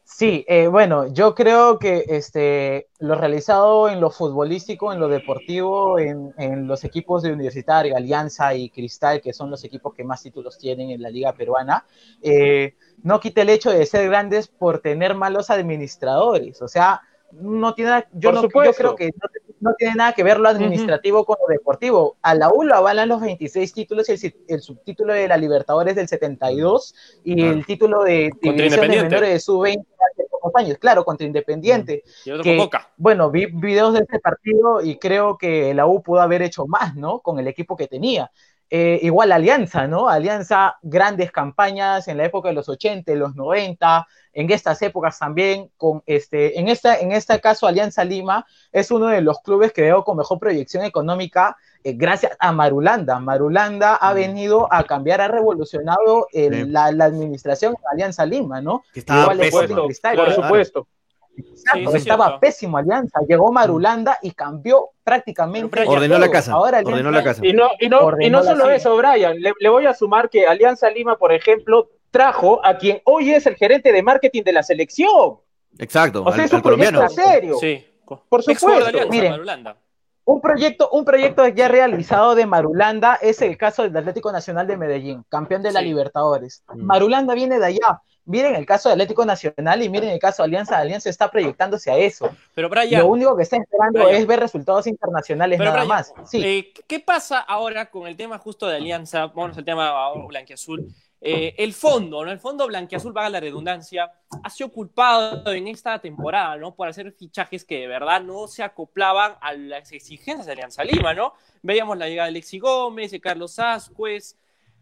[0.05, 5.97] Sí, eh, bueno, yo creo que este, lo realizado en lo futbolístico, en lo deportivo,
[5.97, 10.21] en, en los equipos de Universitario, Alianza y Cristal, que son los equipos que más
[10.21, 11.85] títulos tienen en la liga peruana,
[12.21, 16.61] eh, no quita el hecho de ser grandes por tener malos administradores.
[16.61, 17.01] O sea,
[17.31, 19.29] no tiene, nada- yo, no, yo creo que no,
[19.59, 22.17] no tiene nada que ver lo administrativo con lo deportivo.
[22.21, 25.95] A la U lo avalan los 26 títulos y el, el subtítulo de la Libertadores
[25.95, 27.51] del 72 y Claro.
[27.53, 29.03] el título de Independiente.
[29.03, 29.79] Menores de Sub-20
[30.11, 32.03] hace pocos años, claro, contra Independiente.
[32.25, 32.91] Y otro que, con Boca.
[32.97, 36.95] bueno, vi videos de este partido y creo que la U pudo haber hecho más,
[36.95, 37.19] ¿no?
[37.19, 38.31] Con el equipo que tenía.
[38.75, 40.09] Eh, igual Alianza, ¿no?
[40.09, 45.69] Alianza, grandes campañas en la época de los 80, los 90, en estas épocas también,
[45.77, 49.83] con este, en esta, en este caso Alianza Lima es uno de los clubes que
[49.83, 53.19] veo con mejor proyección económica eh, gracias a Marulanda.
[53.19, 54.15] Marulanda ha Mm.
[54.15, 56.69] venido a cambiar, ha revolucionado el- Sí.
[56.71, 58.83] la, la administración en Alianza Lima, ¿no?
[58.91, 60.87] Que estaba Igual Cristal, Por supuesto.
[61.35, 62.39] Exacto, Sí, sí, estaba cierto.
[62.41, 63.19] pésimo Alianza.
[63.27, 65.69] Llegó Marulanda y cambió prácticamente.
[65.69, 66.53] Pero, Ordenó la casa.
[66.53, 67.45] Ahora Ordenó la casa.
[67.45, 69.93] Y no, y no, y Ordenó no la solo eso, Brian, le, le voy a
[69.93, 74.43] sumar que Alianza Lima, por ejemplo, trajo a quien hoy es el gerente de marketing
[74.43, 75.37] de la selección.
[75.79, 76.99] Exacto, O sea, al, es un al colombiano.
[76.99, 77.55] proyecto serio.
[77.59, 77.85] Sí.
[78.29, 78.67] Por supuesto.
[78.85, 79.31] Alianza, Miren.
[79.31, 79.77] Marulanda.
[80.25, 84.77] Un proyecto, un proyecto ya realizado de Marulanda es el caso del Atlético Nacional de
[84.77, 85.87] Medellín, campeón de la Sí.
[85.87, 86.63] Libertadores.
[86.73, 86.83] Mm.
[86.85, 88.01] Marulanda viene de allá.
[88.25, 90.77] Miren el caso del Atlético Nacional y miren el caso de Alianza.
[90.77, 92.29] Alianza está proyectándose a eso.
[92.55, 94.21] Pero Brian, Lo único que está esperando Brian.
[94.21, 96.13] es ver resultados internacionales Pero, nada Brian, más.
[96.25, 96.41] Sí.
[96.43, 99.27] eh, ¿qué pasa ahora con el tema justo de Alianza?
[99.27, 100.87] Vamos al tema ahora blanquiazul.
[101.25, 102.31] Eh, el fondo, ¿no?
[102.31, 104.11] El fondo blanquiazul, vaga la redundancia,
[104.43, 106.75] ha sido culpado en esta temporada, ¿no?
[106.75, 111.13] Por hacer fichajes que de verdad no se acoplaban a las exigencias de Alianza Lima,
[111.13, 111.33] ¿no?
[111.61, 114.35] Veíamos la llegada de Alexi Gómez, de Carlos Ascuez.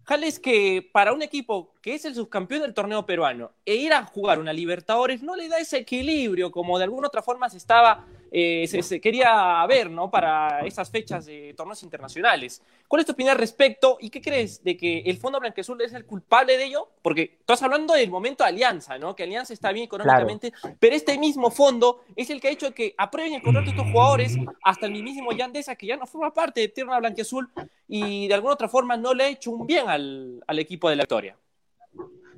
[0.04, 4.06] Jales que para un equipo que es el subcampeón del torneo peruano e ir a
[4.06, 8.06] jugar una Libertadores no le da ese equilibrio como de alguna otra forma se estaba
[8.34, 10.10] eh, se, se quería ver ¿no?
[10.10, 12.62] para esas fechas de torneos internacionales.
[12.88, 15.94] ¿Cuál es tu opinión al respecto y qué crees de que el Fondo Blanqueazul es
[15.94, 16.90] el culpable de ello?
[17.02, 19.16] Porque estás hablando del momento de Alianza, ¿no?
[19.16, 22.96] que Alianza está bien económicamente, pero este mismo fondo es el que ha hecho que
[22.98, 26.62] aprueben el contrato de estos jugadores, hasta el mismísimo Yandesa, que ya no forma parte
[26.62, 27.50] de Tierra Blanqueazul
[27.88, 30.96] y de alguna otra forma no le ha hecho un bien al, al equipo de
[30.96, 31.36] la Victoria.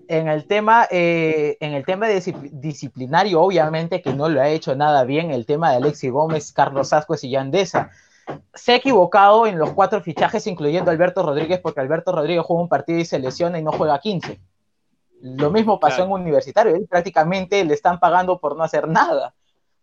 [0.08, 4.76] En el tema, eh, en el tema discipl- disciplinario, obviamente que no lo ha hecho
[4.76, 7.90] nada bien el tema de Alexi Gómez, Carlos Ascuez y Yandesa.
[8.54, 12.70] Se ha equivocado en los cuatro fichajes, incluyendo Alberto Rodríguez, porque Alberto Rodríguez juega un
[12.70, 14.40] partido y se lesiona y no juega 15.
[15.22, 16.16] Lo mismo pasó Claro.
[16.18, 19.34] en Universitario, él prácticamente le están pagando por no hacer nada.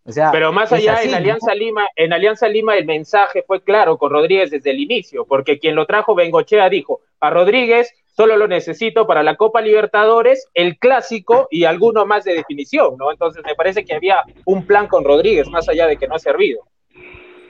[0.03, 1.17] O sea, Pero más allá, así, en ¿no?
[1.17, 5.59] Alianza Lima, en Alianza Lima el mensaje fue claro con Rodríguez desde el inicio, porque
[5.59, 10.77] quien lo trajo, Bengochea, dijo, a Rodríguez solo lo necesito para la Copa Libertadores, el
[10.77, 13.11] clásico y alguno más de definición, ¿no?
[13.11, 16.19] Entonces me parece que había un plan con Rodríguez, más allá de que no ha
[16.19, 16.67] servido.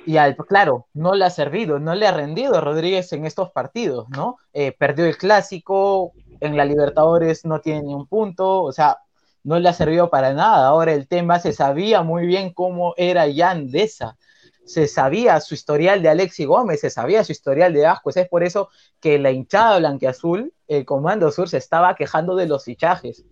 [0.06, 3.52] Y al, claro, no le ha servido, no le ha rendido a Rodríguez en estos
[3.52, 4.38] partidos, ¿no?
[4.54, 8.98] Eh, perdió el clásico, en la Libertadores no tiene ni un punto, o sea,
[9.44, 10.68] no le ha servido para nada.
[10.68, 14.18] Ahora el tema se sabía muy bien cómo era Yandesa,
[14.66, 18.44] se sabía su historial de Alexi Gómez, se sabía su historial de Ascuez, es por
[18.44, 23.26] eso que la hinchada blanqueazul, el Comando Sur, se estaba quejando de los fichajes.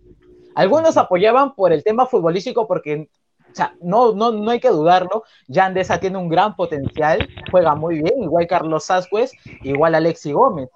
[0.54, 3.08] Algunos apoyaban por el tema futbolístico porque
[3.50, 5.24] o sea, no, no, no hay que dudarlo.
[5.48, 10.68] Yandesa tiene un gran potencial, juega muy bien, igual Carlos Ascuez, igual Alexi Gómez.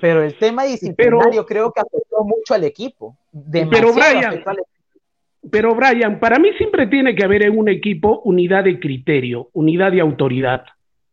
[0.00, 3.16] Pero el tema disciplinario creo que afectó mucho al equipo.
[3.32, 4.77] Pero Demasiado Brian, afectó al equipo.
[5.50, 9.92] Pero Brian, para mí siempre tiene que haber en un equipo unidad de criterio, unidad
[9.92, 10.64] de autoridad.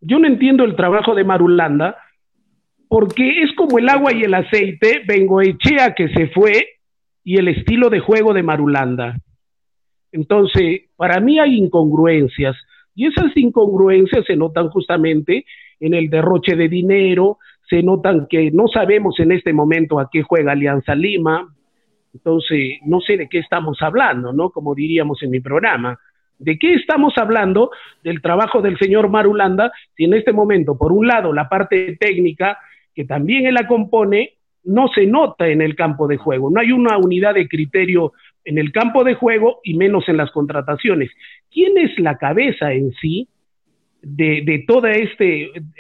[0.01, 1.97] Yo no entiendo el trabajo de Marulanda
[2.88, 6.67] porque es como el agua y el aceite, Bengoechea que se fue
[7.23, 9.17] y el estilo de juego de Marulanda.
[10.11, 12.55] Entonces, para mí hay incongruencias
[12.93, 15.45] y esas incongruencias se notan justamente
[15.79, 20.21] en el derroche de dinero, se notan que no sabemos en este momento a qué
[20.21, 21.53] juega Alianza Lima,
[22.16, 24.49] entonces no sé de qué estamos hablando, ¿no?
[24.49, 25.99] Como diríamos en mi programa.
[26.39, 27.72] ¿De qué estamos hablando
[28.03, 32.57] del trabajo del señor Marulanda si en este momento, por un lado, la parte técnica,
[32.93, 36.49] que también él la compone, no se nota en el campo de juego?
[36.49, 38.13] No hay una unidad de criterio
[38.45, 41.11] en el campo de juego y menos en las contrataciones.
[41.51, 43.28] ¿Quién es la cabeza en sí
[44.06, 45.24] de, toda esta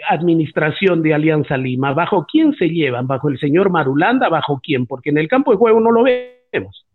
[0.09, 1.93] administración de Alianza Lima?
[1.93, 3.07] ¿Bajo quién se llevan?
[3.07, 4.29] ¿Bajo el señor Marulanda?
[4.29, 4.87] ¿Bajo quién?
[4.87, 6.85] Porque en el campo de juego no lo vemos.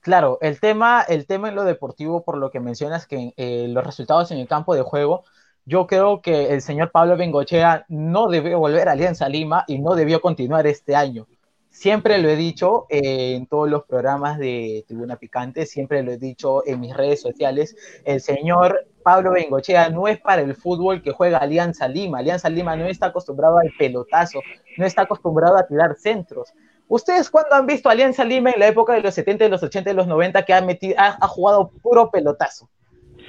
[0.00, 3.84] Claro, el tema, el tema en lo deportivo, por lo que mencionas que eh, los
[3.84, 5.24] resultados en el campo de juego,
[5.66, 9.96] yo creo que el señor Pablo Bengochea no debió volver a Alianza Lima y no
[9.96, 11.26] debió continuar este año.
[11.68, 16.16] Siempre lo he dicho eh, en todos los programas de Tribuna Picante, siempre lo he
[16.16, 21.12] dicho en mis redes sociales, el señor Pablo Bengochea no es para el fútbol que
[21.12, 22.18] juega Alianza Lima.
[22.18, 24.42] Alianza Lima no está acostumbrado al pelotazo,
[24.76, 26.52] no está acostumbrado a tirar centros.
[26.88, 29.62] ¿Ustedes cuándo han visto a Alianza Lima en la época de los 70, de los
[29.62, 32.68] 80, de los 90 que ha, metido, ha, ha jugado puro pelotazo?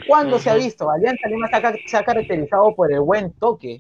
[0.06, 0.44] ¿Cuándo uh -huh.
[0.44, 0.92] se ha visto?
[0.92, 3.80] Alianza Lima se ha, se ha, caracterizado por el buen toque.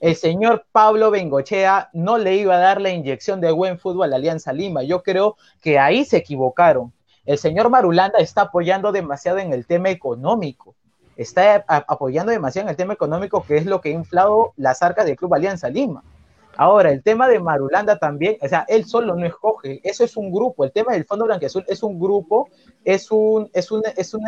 [0.00, 4.16] El señor Pablo Bengochea no le iba a dar la inyección de buen fútbol a
[4.16, 4.82] Alianza Lima.
[4.82, 6.92] Yo creo que ahí se equivocaron.
[7.24, 10.74] El señor Marulanda está apoyando demasiado en el tema económico.
[11.16, 15.06] Está apoyando demasiado en el tema económico, que es lo que ha inflado las arcas
[15.06, 16.02] del Club Alianza Lima.
[16.56, 20.32] Ahora, el tema de Marulanda también, o sea, él solo no escoge, eso es un
[20.32, 22.48] grupo, el tema del Fondo Blanqueazul es un grupo,
[22.82, 24.22] es un, es un, es un,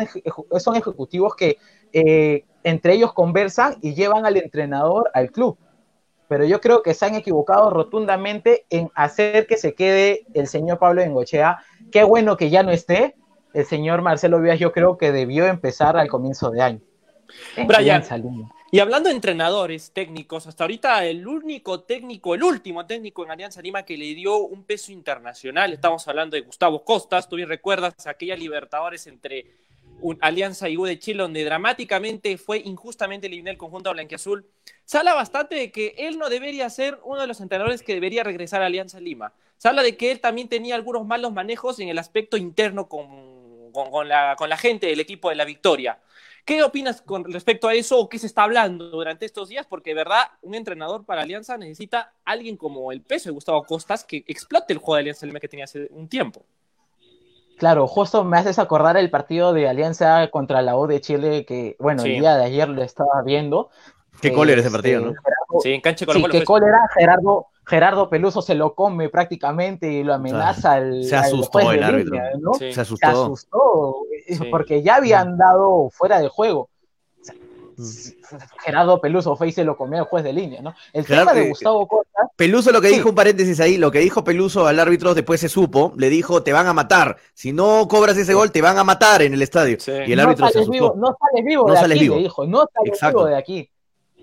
[0.59, 1.57] son ejecutivos que
[1.91, 5.57] eh, entre ellos conversan y llevan al entrenador al club.
[6.27, 10.77] Pero yo creo que se han equivocado rotundamente en hacer que se quede el señor
[10.77, 11.57] Pablo Bengochea.
[11.91, 13.15] Qué bueno que ya no esté.
[13.53, 16.81] El señor Marcelo Vías yo creo que debió empezar al comienzo de año.
[17.67, 18.03] Brian,
[18.71, 23.63] y hablando de entrenadores técnicos, hasta ahorita el único técnico, el último técnico en Alianza
[23.63, 28.05] Lima que le dio un peso internacional, estamos hablando de Gustavo Costas, tú bien recuerdas
[28.05, 29.47] aquella Libertadores entre
[30.01, 34.45] un Alianza y U de Chile, donde dramáticamente fue injustamente eliminado el conjunto blanquiazul,
[34.85, 38.23] se habla bastante de que él no debería ser uno de los entrenadores que debería
[38.23, 39.33] regresar a Alianza Lima.
[39.57, 43.38] Se habla de que él también tenía algunos malos manejos en el aspecto interno con,
[43.83, 45.99] con, con, la, con la gente del equipo de la Victoria.
[46.45, 49.67] ¿Qué opinas con respecto a eso o qué se está hablando durante estos días?
[49.67, 54.03] Porque, de verdad, un entrenador para Alianza necesita alguien como el peso de Gustavo Costas
[54.03, 56.43] que explote el juego de Alianza Lima que tenía hace un tiempo.
[57.57, 61.75] Claro, justo me haces acordar el partido de Alianza contra la U de Chile que,
[61.77, 62.13] bueno, sí.
[62.13, 63.69] el día de ayer lo estaba viendo.
[64.21, 65.07] Qué cólera ese partido, ¿no?
[65.07, 66.79] Gerardo, sí, en cancha sí, qué cólera.
[66.97, 71.03] Gerardo, Gerardo Peluso se lo come prácticamente y lo amenaza al.
[71.03, 72.13] Se asustó al el árbitro.
[72.15, 72.53] Línea, ¿no?
[72.53, 72.73] sí.
[72.73, 73.07] Se asustó.
[73.07, 73.95] Se asustó
[74.51, 76.69] porque ya habían dado fuera de juego.
[77.79, 80.75] O sea, Gerardo Peluso fue y se lo comió al juez de línea, ¿no?
[80.91, 82.29] El Gerardo, tema de Gustavo Costa.
[82.35, 85.47] Peluso lo que dijo, un paréntesis ahí, lo que dijo Peluso al árbitro después se
[85.47, 87.17] supo, le dijo, te van a matar.
[87.33, 89.77] Si no cobras ese gol, te van a matar en el estadio.
[90.05, 90.71] Y el no árbitro se sales asustó.
[90.71, 92.15] vivo, no sales vivo No de sales aquí, vivo.
[92.15, 93.17] le dijo, no sales Exacto.
[93.19, 93.69] vivo de aquí.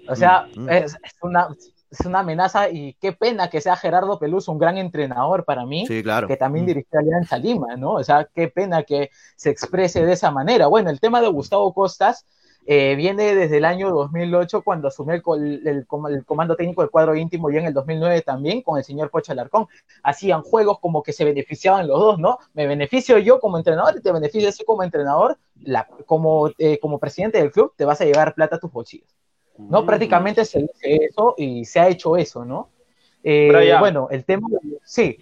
[0.09, 0.69] O sea, Mm, mm.
[0.71, 1.49] es, es una,
[1.91, 5.87] es una amenaza y qué pena que sea Gerardo Peluso un gran entrenador para mí,
[5.87, 6.27] Sí, claro.
[6.29, 6.69] que también Mm.
[6.69, 7.93] dirigió a Alianza Lima, ¿no?
[7.95, 10.67] O sea, qué pena que se exprese de esa manera.
[10.67, 12.27] Bueno, el tema de Gustavo Costas,
[12.69, 17.49] eh, viene desde el año 2008 cuando asumió el, el, comando técnico del cuadro íntimo
[17.49, 19.69] y en el 2009 también con el señor Pocho Alarcón.
[20.03, 22.39] Hacían juegos como que se beneficiaban los dos, ¿no?
[22.55, 26.99] Me beneficio yo como entrenador y te beneficio tú como entrenador, la, como, eh, como
[26.99, 29.15] presidente del club, te vas a llevar plata a tus bolsillos.
[29.59, 29.83] ¿No?
[29.83, 29.87] Mm.
[29.87, 32.71] Prácticamente se dice eso y se ha hecho eso, ¿no?
[33.23, 34.47] Eh, bueno, el tema,
[34.85, 35.19] sí,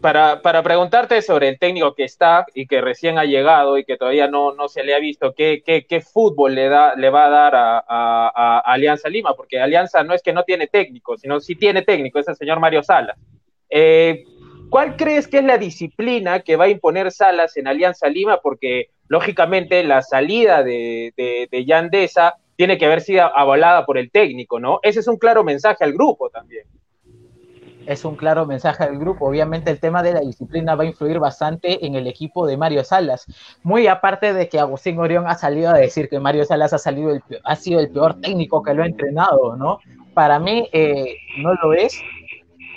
[0.00, 3.98] para, para, preguntarte sobre el técnico que está y que recién ha llegado y que
[3.98, 7.26] todavía no, no se le ha visto, ¿qué, qué, qué fútbol le, da, le va
[7.26, 9.34] a dar a, a, Alianza Lima?
[9.34, 12.60] Porque Alianza no es que no tiene técnico, sino sí tiene técnico, es el señor
[12.60, 13.18] Mario Salas.
[13.68, 14.24] Eh,
[14.70, 18.40] ¿Cuál crees que es la disciplina que va a imponer Salas en Alianza Lima?
[18.40, 24.10] Porque lógicamente la salida de, de, de Yandesa tiene que haber sido avalada por el
[24.10, 24.80] técnico, ¿no?
[24.82, 26.66] Ese es un claro mensaje al grupo también
[27.86, 29.26] es un claro mensaje del grupo.
[29.26, 32.84] Obviamente el tema de la disciplina va a influir bastante en el equipo de Mario
[32.84, 33.26] Salas.
[33.64, 37.18] Muy aparte de que Agustín Orión ha salido a decir que Mario Salas ha, salido
[37.42, 39.78] ha sido el peor técnico que lo ha entrenado, ¿no?
[40.14, 41.98] Para mí eh, no lo es.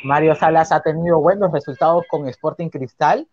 [0.04, 3.28] Mario Salas ha tenido buenos resultados con Sporting Cristal.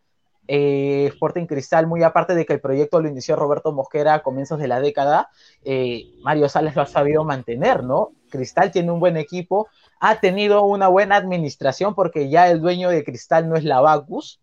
[0.48, 4.58] Eh, Sporting Cristal, muy aparte de que el proyecto lo inició Roberto Mosquera a comienzos
[4.58, 5.30] de la década,
[5.64, 8.12] eh, Mario Salas lo ha sabido mantener, ¿no?
[8.30, 9.68] Cristal tiene un buen equipo,
[10.00, 14.40] ha tenido una buena administración porque ya el dueño de Cristal no es la Bacus.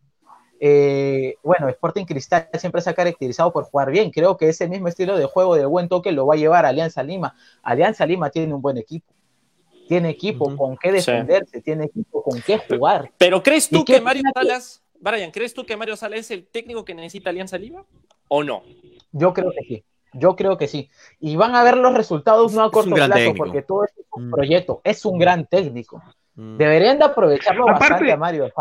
[0.59, 4.11] Eh, bueno, Sporting Cristal siempre se ha caracterizado por jugar bien.
[4.11, 6.69] Creo que ese mismo estilo de juego de buen toque lo va a llevar a
[6.69, 7.35] Alianza Lima.
[7.61, 9.13] Alianza Lima tiene un buen equipo.
[9.87, 13.11] Tiene equipo con qué defenderse, tiene equipo con qué jugar.
[13.17, 16.85] Pero ¿crees tú que Mario Salas, Brian, ¿crees tú que Mario Salas es el técnico
[16.85, 17.83] que necesita Alianza Lima
[18.27, 18.63] o no?
[19.11, 19.83] Yo creo que sí.
[20.13, 20.89] Yo creo que sí.
[21.19, 24.31] Y van a ver los resultados no a corto plazo, porque todo es un mm.
[24.31, 24.81] proyecto.
[24.83, 26.01] Es un gran técnico.
[26.35, 26.57] Mm.
[26.57, 28.51] Deberían de aprovecharlo aparte, bastante a Mario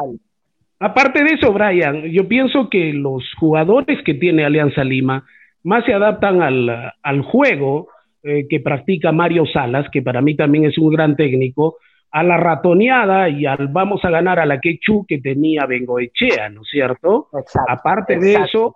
[0.79, 5.25] Aparte de eso, Brian, yo pienso que los jugadores que tiene Alianza Lima
[5.63, 7.89] más se adaptan al, al juego
[8.23, 11.79] eh, que practica Mario Salas, que para mí también es un gran técnico,
[12.17, 16.63] a la ratoneada y al vamos a ganar a la quechu que tenía Bengoechea, ¿no
[16.63, 17.29] es cierto?
[17.69, 18.75] Aparte de eso,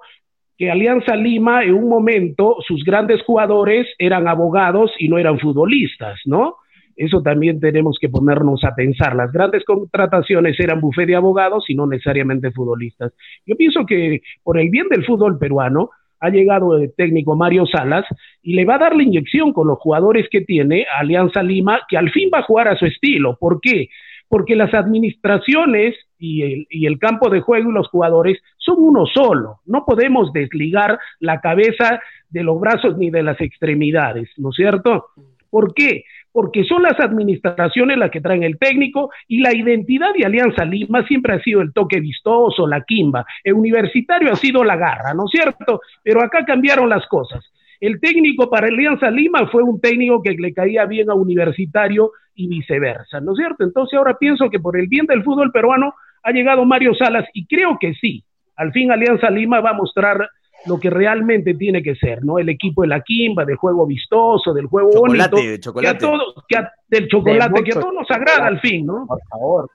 [0.59, 6.20] que Alianza Lima en un momento sus grandes jugadores eran abogados y no eran futbolistas,
[6.26, 6.57] ¿no?
[6.95, 9.16] Eso también tenemos que ponernos a pensar.
[9.16, 13.14] Las grandes contrataciones eran bufé de abogados y no necesariamente futbolistas.
[13.47, 15.88] Yo pienso que por el bien del fútbol peruano
[16.21, 18.05] ha llegado el técnico Mario Salas
[18.43, 21.97] y le va a dar la inyección con los jugadores que tiene Alianza Lima, que
[21.97, 23.37] al fin va a jugar a su estilo.
[23.39, 23.89] ¿Por qué?
[24.29, 29.61] Porque las administraciones y el, campo de juego y los jugadores son uno solo.
[29.64, 35.07] No podemos desligar la cabeza de los brazos ni de las extremidades, ¿no es cierto?
[35.49, 36.05] ¿Por qué?
[36.33, 41.05] Porque son las administraciones las que traen el técnico y la identidad de Alianza Lima
[41.07, 43.24] siempre ha sido el toque vistoso, la quimba.
[43.43, 45.81] El universitario ha sido la garra, ¿no es cierto?
[46.03, 47.45] Pero acá cambiaron las cosas.
[47.81, 52.47] El técnico para Alianza Lima fue un técnico que le caía bien a Universitario y
[52.47, 53.64] viceversa, ¿no es cierto?
[53.64, 57.47] Entonces ahora pienso que por el bien del fútbol peruano ha llegado Mario Salas y
[57.47, 58.22] creo que sí.
[58.57, 60.28] Al fin Alianza Lima va a mostrar
[60.67, 62.39] lo que realmente tiene que ser, ¿no?
[62.39, 65.99] El equipo de la Quimba, del juego vistoso, del juego chocolate, bonito, chocolate.
[65.99, 66.57] Que a todos, que
[66.89, 69.07] del chocolate, que a todos nos agrada al fin, ¿no?
[69.07, 69.71] Por favor.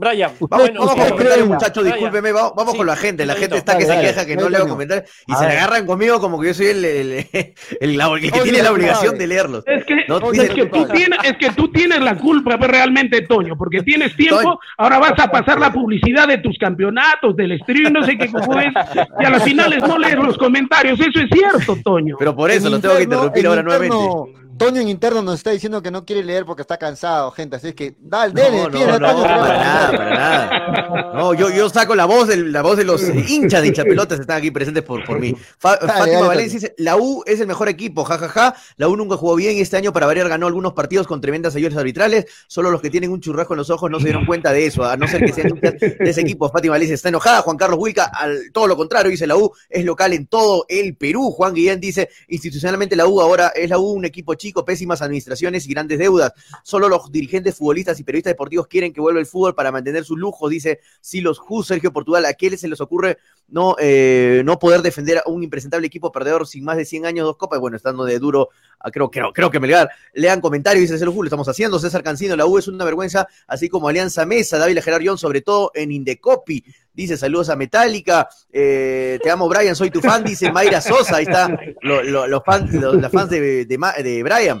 [0.00, 3.26] Brian, vamos, vamos con los comentarios, muchachos, discúlpeme, vamos, con la gente.
[3.26, 6.40] La gente está que se queja que no leo comentarios y se agarran conmigo como
[6.40, 7.12] que yo soy el, el,
[7.80, 9.62] el, que tiene la obligación de leerlos.
[9.66, 13.56] Es que, es, que tú tienes, es que tú tienes la culpa pues, realmente, Toño,
[13.58, 18.02] porque tienes tiempo, ahora vas a pasar la publicidad de tus campeonatos, del stream, no
[18.02, 18.72] sé qué cómo es,
[19.20, 20.98] y a las finales no lees los comentarios.
[20.98, 22.16] Eso es cierto, Toño.
[22.18, 23.96] Pero por eso lo tengo que interrumpir ahora nuevamente.
[24.60, 27.56] Toño en interno nos está diciendo que no quiere leer porque está cansado, gente.
[27.56, 31.12] Así que, dale, dale, no, no, no, para nada, para nada.
[31.14, 34.36] No, yo, yo saco la voz, de, la voz de los hinchas de hinchapelotas están
[34.36, 35.34] aquí presentes por, por mí.
[35.56, 38.54] Fátima Valencia dice, la U es el mejor equipo, jajaja.
[38.76, 41.56] La U nunca jugó bien y este año para variar ganó algunos partidos con tremendas
[41.56, 42.26] ayudas arbitrales.
[42.46, 44.84] Solo los que tienen un churrasco en los ojos no se dieron cuenta de eso,
[44.84, 46.50] a no ser que sean de ese equipo.
[46.50, 47.40] Fátima Valencia está enojada.
[47.40, 50.96] Juan Carlos Huica, al todo lo contrario, dice la U es local en todo el
[50.96, 51.30] Perú.
[51.30, 55.66] Juan Guillén dice, institucionalmente la U ahora es la U un equipo chico, pésimas administraciones
[55.66, 56.32] y grandes deudas.
[56.62, 60.16] Solo los dirigentes futbolistas y periodistas deportivos quieren que vuelva el fútbol para mantener su
[60.16, 62.26] lujo, dice Silos Ju, Sergio Portugal.
[62.26, 63.18] ¿A qué se les ocurre
[63.50, 67.26] no, eh, no poder defender a un impresentable equipo perdedor sin más de 100 años,
[67.26, 67.60] dos copas?
[67.60, 68.50] Bueno, estando de duro,
[68.92, 69.90] creo, creo, creo que Melgar.
[70.14, 71.78] Lean comentarios, dice Silos Ju, lo estamos haciendo.
[71.78, 75.70] César Cancino, la U es una vergüenza, así como Alianza Mesa, David Gerard sobre todo
[75.74, 76.64] en Indecopi.
[76.92, 81.24] Dice saludos a Metallica, eh, te amo Brian, soy tu fan, dice Mayra Sosa, ahí
[81.24, 81.48] está
[81.82, 84.60] los fans, los, fans de, de, de Brian.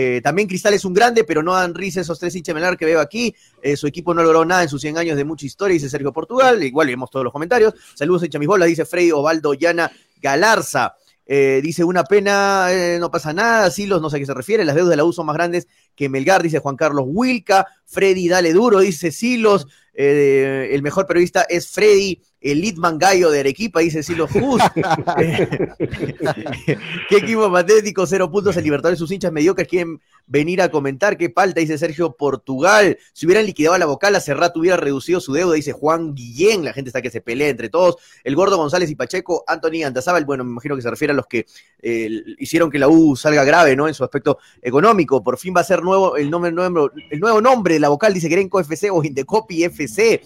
[0.00, 3.00] Eh, también Cristal es un grande, pero no dan risa esos tres hinchas que veo
[3.00, 3.34] aquí.
[3.60, 6.12] Eh, su equipo no logró nada en sus 100 años de mucha historia, dice Sergio
[6.12, 6.62] Portugal.
[6.62, 7.74] Igual vemos todos los comentarios.
[7.96, 9.90] Saludos, hincha mis dice Frey Ovaldo Llana
[10.22, 10.94] Galarza.
[11.26, 12.68] Eh, dice, una pena,
[13.00, 15.12] no pasa nada, Silos, no sé a qué se refiere, las deudas de la U
[15.12, 20.80] son más grandes que Melgar, dice Juan Carlos Wilca, Freddy, dale duro, dice Silos, el
[20.80, 24.62] mejor periodista es Freddy, el Litman Gallo de Arequipa, dice Silos Jus.
[27.08, 28.06] ¿Qué equipo patético?
[28.06, 31.16] Cero puntos en Libertadores, sus hinchas mediocres quieren venir a comentar.
[31.16, 31.60] ¿Qué falta?
[31.60, 32.98] Dice Sergio Portugal.
[33.12, 36.64] Si hubieran liquidado a la vocal, a Serrat hubiera reducido su deuda, dice Juan Guillén.
[36.64, 37.96] La gente está que se pelea entre todos.
[38.22, 41.26] El Gordo González y Pacheco, Anthony Andazábal, bueno, me imagino que se refiere a los
[41.26, 41.46] que
[41.80, 42.08] eh,
[42.38, 43.88] hicieron que la U salga grave, ¿no?
[43.88, 45.22] En su aspecto económico.
[45.22, 48.14] Por fin va a ser nuevo el, nombre, nuevo, el nuevo nombre de la vocal,
[48.14, 50.20] dice Grenco FC o Indecopi FC.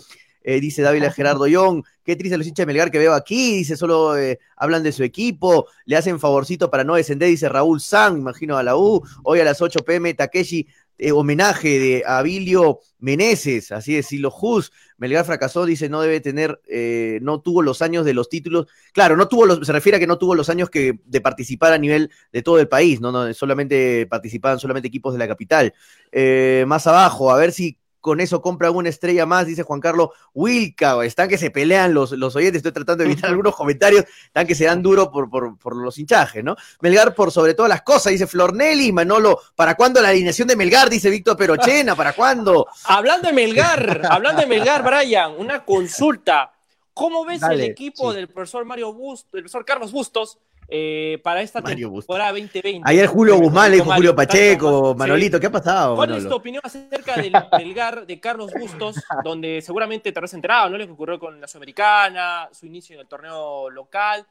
[0.44, 3.76] Eh, dice Dávila Gerardo Young, qué triste los hinchas de Melgar que veo aquí, dice,
[3.76, 8.18] solo eh, hablan de su equipo, le hacen favorcito para no descender, dice Raúl San,
[8.18, 10.66] imagino a la U, hoy a las 8 pm, Takeshi,
[10.98, 16.60] eh, homenaje de Abilio Meneses, así es, Silo Jus, Melgar fracasó, dice, no debe tener,
[16.68, 19.98] eh, no tuvo los años de los títulos, claro, no tuvo los, se refiere a
[19.98, 23.10] que no tuvo los años que de participar a nivel de todo el país, no,
[23.10, 25.74] no solamente participaban solamente equipos de la capital.
[26.12, 30.10] Eh, más abajo, a ver si con eso compran una estrella más, dice Juan Carlos
[30.34, 34.46] Wilca, están que se pelean los, los oyentes, estoy tratando de evitar algunos comentarios, están
[34.46, 36.56] que se dan duro por, por, por, los hinchajes, ¿no?
[36.80, 40.90] Melgar por sobre todas las cosas, dice Flornelli, Manolo, ¿para cuándo la alineación de Melgar?
[40.90, 42.66] Dice Víctor Perochena, ¿para cuándo?
[42.84, 46.52] Hablando de Melgar, hablando de Melgar, Brian, una consulta.
[46.92, 48.16] ¿Cómo ves Dale, el equipo sí.
[48.16, 50.38] del profesor Mario Bustos, del profesor Carlos Bustos,
[50.74, 52.80] eh, para esta Mario temporada 2020?
[52.88, 54.98] Ayer Julio Guzmán le dijo Mario, Julio Pacheco, sí.
[54.98, 55.96] Manolito, ¿qué ha pasado?
[55.96, 56.36] ¿Cuál es tu Manolo?
[56.36, 60.78] opinión acerca del Melgar de Carlos Bustos, donde seguramente te habrás enterado, ¿no?
[60.78, 64.26] Lo que ocurrió con la Sudamericana, su inicio en el torneo local.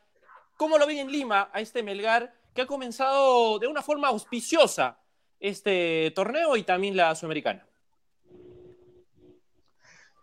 [0.57, 4.97] ¿Cómo lo ven en Lima a este Melgar que ha comenzado de una forma auspiciosa
[5.39, 7.67] este torneo y también la Sudamericana?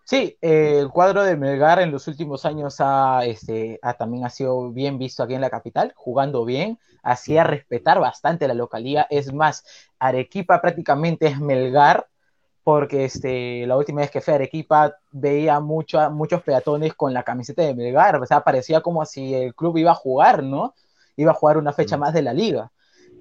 [0.08, 4.30] Sí, eh, el cuadro de Melgar en los últimos años ha, este, ha- también ha
[4.30, 9.06] sido bien visto aquí en la capital, jugando bien, hacía respetar bastante la localía.
[9.10, 9.64] Es más,
[9.98, 12.08] Arequipa prácticamente es Melgar,
[12.64, 17.22] porque este, la última vez que fui a Arequipa veía mucho, muchos peatones con la
[17.24, 20.74] camiseta de Melgar, o sea, parecía como si el club iba a jugar, ¿no?
[21.16, 22.72] Iba a jugar una fecha más de la liga.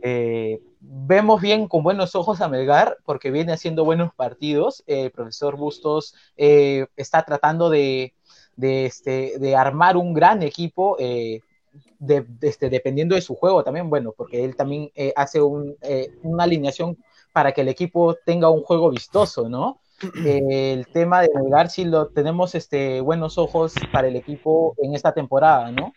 [0.01, 4.83] Eh, vemos bien con buenos ojos a Melgar porque viene haciendo buenos partidos.
[4.87, 8.13] Eh, el profesor Bustos eh, está tratando de,
[8.55, 10.97] de, este, de armar un gran equipo.
[11.99, 16.43] de- este, dependiendo de su juego también, bueno, porque él también hace un, eh, una
[16.43, 16.97] alineación
[17.33, 19.81] para que el equipo tenga un juego vistoso, ¿no?
[20.25, 25.13] El tema de Melgar sí lo tenemos este, buenos ojos para el equipo en esta
[25.13, 25.95] temporada, ¿no?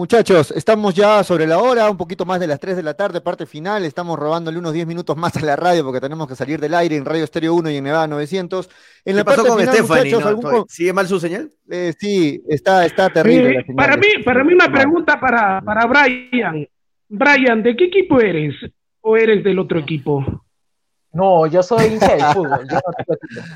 [0.00, 3.20] Muchachos, estamos ya sobre la hora, un poquito más de las 3 de la tarde,
[3.20, 3.84] parte final.
[3.84, 6.96] Estamos robándole unos 10 minutos más a la radio porque tenemos que salir del aire
[6.96, 8.70] en Radio Estéreo 1 y en Nevada 900.
[9.04, 10.14] En la ¿Qué pasó parte con final, Stephanie?
[10.14, 10.48] muchachos, no?
[10.48, 11.50] algún ¿Sigue mal su señal?
[11.68, 13.50] eh, sí, está, está terrible.
[13.50, 16.66] Eh, la señal para, mí, para mí una pregunta para, para Brian.
[17.06, 18.54] Brian, ¿de qué equipo eres?
[19.02, 20.24] ¿O eres del otro equipo?
[21.12, 22.66] No, yo soy hincha del fútbol.
[22.66, 22.80] No.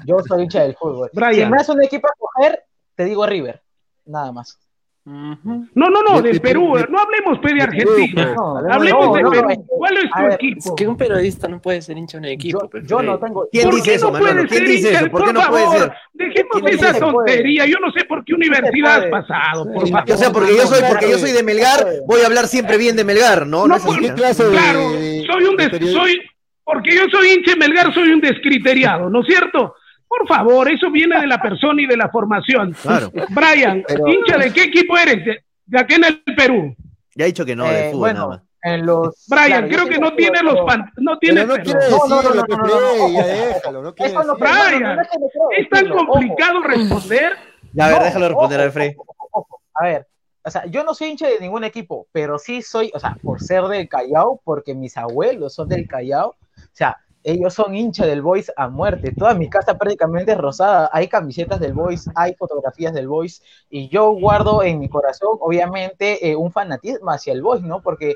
[0.04, 1.08] Yo soy hincha del fútbol.
[1.14, 1.46] Brian.
[1.46, 2.64] Si me das un equipo a coger,
[2.96, 3.62] te digo River.
[4.04, 4.58] Nada más.
[5.06, 5.38] No,
[5.74, 6.72] no, no, De- de de Perú.
[6.72, 8.34] Perú, de- No hablemos pues, de Argentina.
[8.34, 9.48] No, Hablemos no, de no, Perú.
[9.50, 9.64] no.
[9.66, 10.76] ¿Cuál es tu ver, equipo?
[10.88, 12.60] un periodista no puede ser hincha de un equipo.
[12.62, 13.46] Yo, pues, yo no tengo.
[13.52, 15.00] ¿Quién ¿Por dice qué eso, no puede ¿Quién ser dice hincha?
[15.02, 15.10] eso?
[15.10, 15.92] ¿Por qué Por no puede favor, ser?
[16.14, 17.12] dejemos ¿Quién dice esa que puede?
[17.12, 17.66] tontería.
[17.66, 20.10] Yo no sé por qué universidad has pasado, por Sí, favor.
[20.10, 22.96] O sea, porque yo soy, porque yo soy de Melgar, voy a hablar siempre bien
[22.96, 23.58] de Melgar, ¿no?
[23.62, 24.14] No, No es así, ¿Qué ¿no?
[24.14, 26.20] clase de- Claro, de- soy un des- soy
[26.64, 29.74] porque yo soy hincha de Melgar, soy un descriteriado, ¿no es cierto?
[30.08, 32.72] Por favor, eso viene de la persona y de la formación.
[32.80, 33.10] Claro.
[33.30, 35.24] Brian, Pero- hincha de qué equipo eres?
[35.24, 36.76] De, de aquí en el Perú.
[37.16, 38.42] Ya he dicho que no, de Eh, fútbol bueno, nada más.
[38.62, 39.26] en los.
[39.28, 41.64] Brian, claro, creo que no tiene los pan, no tiene no pelo.
[41.64, 44.12] quiere No, decirlo, no, no, no, que no, no, Freddy, no, ya déjalo, no quiere
[44.12, 44.36] decirlo.
[44.36, 46.06] Brian, es que me creo ¿Es tan ojo.
[46.06, 47.32] complicado responder?
[47.72, 48.92] Ya, a ver, No, déjalo responder, ojo, Alfred.
[48.96, 49.60] ojo, ojo.
[49.74, 50.06] A ver,
[50.44, 53.40] o sea, yo no soy hincha de ningún equipo, pero sí soy, o sea, por
[53.40, 56.36] ser del Callao, porque mis abuelos son del Callao, o
[56.72, 59.12] sea, ellos son hinchas del Boys a muerte.
[59.16, 60.90] Toda mi casa prácticamente es rosada.
[60.92, 66.30] Hay camisetas del Boys, hay fotografías del Boys, y yo guardo en mi corazón, obviamente,
[66.30, 67.80] eh, un fanatismo hacia el Boys, ¿no?
[67.80, 68.14] Porque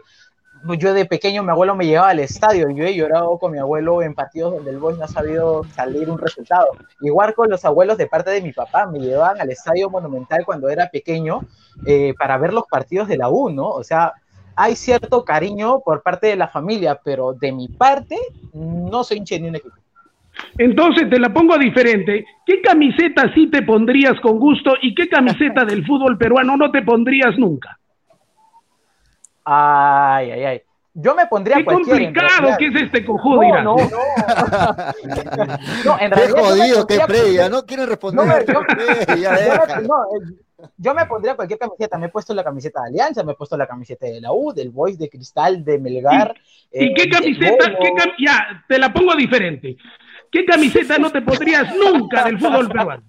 [0.79, 3.59] yo de pequeño mi abuelo me llevaba al estadio y yo he llorado con mi
[3.59, 6.67] abuelo en partidos donde el Boys no ha sabido salir un resultado.
[7.01, 10.69] Igual con los abuelos de parte de mi papá, me llevaban al estadio monumental cuando
[10.69, 11.43] era pequeño
[11.87, 13.69] eh, para ver los partidos de la U, ¿no?
[13.69, 14.15] O sea,
[14.61, 18.17] hay cierto cariño por parte de la familia, pero de mi parte
[18.53, 19.77] no soy hincha de ni un equipo.
[20.59, 22.25] Entonces te la pongo diferente.
[22.45, 26.83] ¿Qué camiseta sí te pondrías con gusto y qué camiseta del fútbol peruano no te
[26.83, 27.79] pondrías nunca?
[29.45, 30.63] Ay, ay, ay.
[30.95, 33.87] Yo me pondría Qué complicado que es este cojudo, No, no, no.
[35.85, 37.49] No, en Qué realidad me jodido, qué cualquiera.
[37.49, 38.27] no quiere No, responder.
[38.27, 38.61] me- yo-
[39.17, 40.05] yo me- no,
[40.77, 41.99] yo me pondría cualquier camiseta.
[41.99, 44.53] Me he puesto la camiseta de Alianza, me he puesto la camiseta de la U,
[44.53, 46.35] del Boys, de Cristal, de Melgar.
[46.73, 47.67] ¿Y eh, qué del camiseta?
[47.69, 47.79] Bolo.
[47.81, 49.77] qué cam- ya, te la pongo diferente.
[50.31, 53.03] ¿Qué camiseta no te pondrías nunca del fútbol peruano?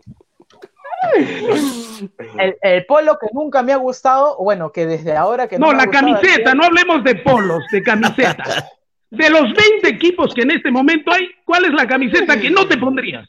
[2.37, 5.73] el, el polo que nunca me ha gustado, bueno, que desde ahora que No, me
[5.73, 8.65] ha la camiseta, no hablemos de polos, de camisetas.
[9.11, 12.67] De los 20 equipos que en este momento hay, ¿cuál es la camiseta que no
[12.67, 13.27] te pondrías?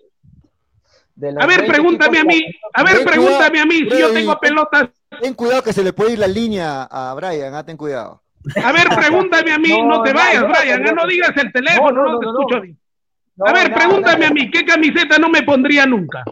[1.23, 2.45] A ver, 20 pregúntame a mí,
[2.75, 4.89] a ver, pregúntame a mí si yo tengo pelotas.
[5.21, 8.23] Ten cuidado que se le puede ir la línea a Brian, ah, ten cuidado.
[8.63, 11.37] A ver, pregúntame a mí, no, No, te vayas, no, Brian, no, ah, no digas
[11.37, 12.63] el teléfono, no, no, no, te no, escucho no.
[12.63, 12.79] bien.
[13.47, 16.25] A ver, pregúntame a mí, ¿qué camiseta no me pondría nunca?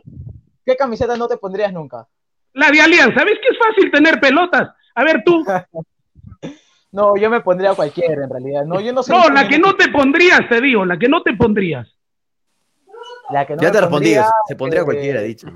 [0.65, 2.07] ¿Qué camiseta no te pondrías nunca?
[2.55, 4.71] La de Alianza, ¿ves que es fácil tener pelotas?
[4.95, 5.45] A ver tú,
[6.91, 8.65] No, yo me pondría cualquiera en realidad.
[8.65, 11.23] No, yo no soy no, la que no te pondrías, te digo, la que no
[11.23, 11.89] te pondrías.
[13.31, 14.15] La que no Ya te respondí,
[14.47, 15.49] se pondría eh, cualquiera, dicho.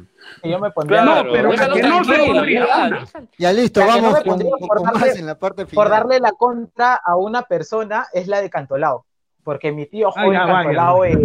[0.44, 3.06] yo me pondría No, Claro, pero la déjalo que no se pondría
[3.38, 5.84] ya, listo, La no vamos con, más en la parte final.
[5.84, 9.06] por darle la contra a una persona es la de Cantolao,
[9.42, 10.54] porque mi tío Ah, juega vaya.
[10.54, 11.20] Cantolao en,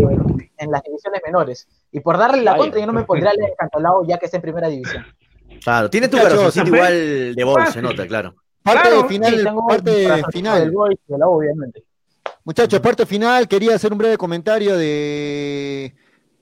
[0.58, 1.68] en las divisiones menores.
[1.91, 4.26] Y por darle la Vaya, contra, yo no me pondría la de Cantolao ya que
[4.26, 5.06] está en primera división.
[5.64, 8.36] Claro, tiene tu corazoncito igual de voz, se nota, claro.
[8.64, 10.60] Parte Claro, final, Sí, tengo parte final.
[10.60, 11.84] del de la obviamente.
[12.43, 15.93] Muchachos, parte final, quería hacer un breve comentario de,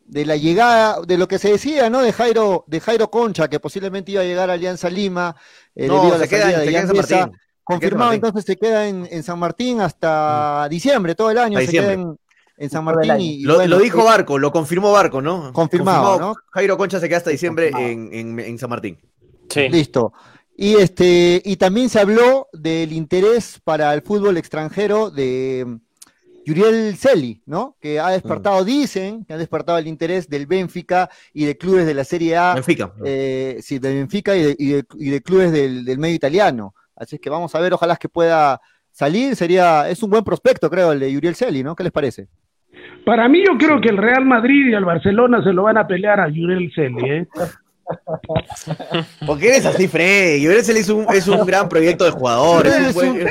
[0.06, 2.02] de la llegada, de lo que se decía, ¿no?
[2.02, 5.36] De Jairo, de Jairo Concha, que posiblemente iba a llegar a Alianza Lima,
[5.76, 7.20] eh, No, debido a la se queda, salida de en San.
[7.20, 7.40] Martín.
[7.64, 11.78] Confirmado, entonces se queda en, en San Martín hasta diciembre, todo el año Hasta se
[11.78, 12.16] queda en,
[12.58, 13.10] en San Martín.
[13.12, 13.22] año.
[13.24, 15.52] Y, y Lo, bueno, lo dijo eh, Barco, lo confirmó Barco, ¿no?
[15.52, 16.36] Confirmado.
[16.52, 19.00] Jairo Concha se queda hasta diciembre en, en, en San Martín.
[19.50, 19.68] Sí.
[19.70, 20.14] Listo.
[20.58, 25.76] Y este, y también se habló del interés para el fútbol extranjero de mm,
[26.46, 27.76] Yuriel Celi, ¿no?
[27.82, 31.94] Que ha despertado, dicen, que ha despertado el interés del Benfica y de clubes de
[31.94, 32.92] la Serie A, Benfica.
[33.04, 36.74] eh, sí, del Benfica y de, y de- y de clubes del, del medio italiano.
[36.96, 39.36] Así que vamos a ver, ojalá que pueda salir.
[39.36, 41.76] Sería, es un buen prospecto, creo, el de Yuriel Celi, ¿no?
[41.76, 42.28] ¿Qué les parece?
[43.06, 45.86] Para mí yo creo que el Real Madrid y el Barcelona se lo van a
[45.88, 47.28] pelear a Jurel Celi, ¿eh?
[49.26, 50.44] Porque eres así, Freddy.
[50.44, 52.68] Y es un, es un gran proyecto de jugador.
[52.68, 53.26] es un buen-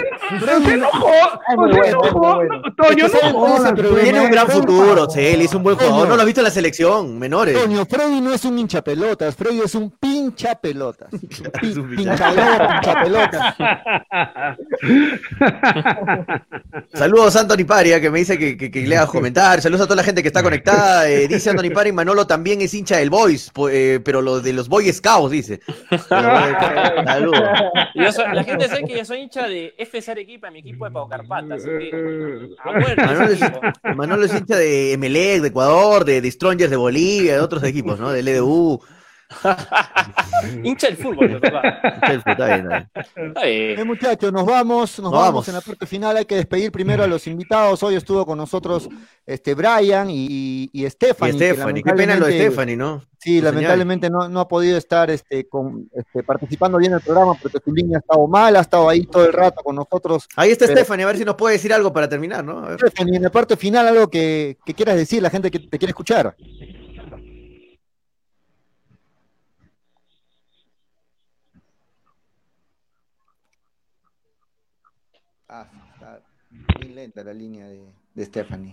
[0.81, 0.87] No
[2.77, 3.07] Toño,
[4.03, 5.45] tiene un gran futuro, Celi.
[5.45, 6.09] Es un buen jugador.
[6.09, 7.57] No lo has visto en la selección, menores.
[7.59, 11.09] Coño, Freddy no es un hincha pelotas, Freddy es un pincha pelotas.
[11.95, 13.55] Pincha- pelotas.
[16.95, 19.63] Saludos a Anthony Paria, que me dice que, que, que lea comentarios.
[19.63, 21.09] Saludos a toda la gente que está conectada.
[21.09, 24.53] Eh, dice Anthony Paria, Manolo también es hincha del Boys, po- eh, pero lo de
[24.53, 25.61] los Boy Scouts, dice.
[26.09, 27.41] Saludos.
[27.95, 30.91] Yo soy- la gente sabe que yo soy hincha de FC Arequipa, mi equipo de
[30.91, 33.61] Pau Carpata, así que a muerte Manolo ese es, equipo.
[33.97, 37.99] Manolo es hincha de Emelec, de Ecuador, de, de Strongers de Bolivia, de otros equipos,
[37.99, 38.11] ¿no?
[38.13, 38.81] Del EDU.
[40.63, 41.63] hincha del fútbol, de verdad.
[41.85, 42.89] Está bien, está bien.
[42.95, 43.81] Está bien.
[43.81, 45.27] Eh, muchachos, nos vamos, nos Nos vamos.
[45.27, 45.49] vamos.
[45.49, 46.17] en la parte final.
[46.17, 47.83] Hay que despedir primero a los invitados.
[47.83, 48.89] Hoy estuvo con nosotros
[49.27, 51.35] este Brian y, y, Stephanie.
[51.35, 53.03] Stephanie, qué pena lo de Stephanie, ¿no?
[53.19, 57.03] Sí, Su lamentablemente no, no ha podido estar este, con, este, participando bien en el
[57.03, 60.29] programa porque su línea ha estado mal, ha estado ahí todo el rato con nosotros.
[60.37, 62.77] Ahí está Pero- Stephanie, a ver si nos puede decir algo para terminar, ¿no?
[62.77, 65.93] Stephanie, en la parte final, algo que, que quieras decir, la gente que te quiere
[65.93, 66.37] escuchar.
[75.49, 76.21] Ah, está
[76.51, 78.73] muy lenta la línea de, de Stephanie.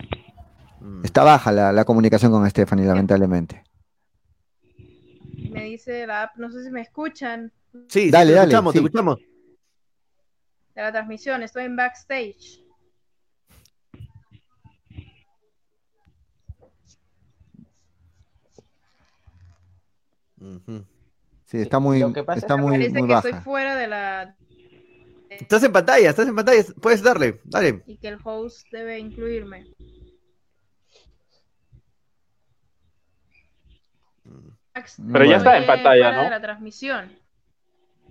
[0.80, 1.04] Mm.
[1.04, 3.62] Está baja la, la comunicación con Stephanie, lamentablemente.
[5.50, 7.52] Me dice la app, no sé si me escuchan
[7.88, 8.78] Sí, sí, Dale, te dale, escuchamos, sí.
[8.80, 9.18] te escuchamos.
[10.74, 12.62] de la transmisión, estoy en backstage.
[21.46, 23.28] Sí, está muy, Lo que pasa es está que muy, Parece muy que baja.
[23.28, 24.36] estoy fuera de la...
[25.40, 27.82] Estás en pantalla, estás en pantalla, puedes darle, dale.
[27.86, 29.66] y que el host debe incluirme.
[35.12, 36.24] Pero ya está en pantalla, ¿no?
[36.24, 37.21] de la transmisión.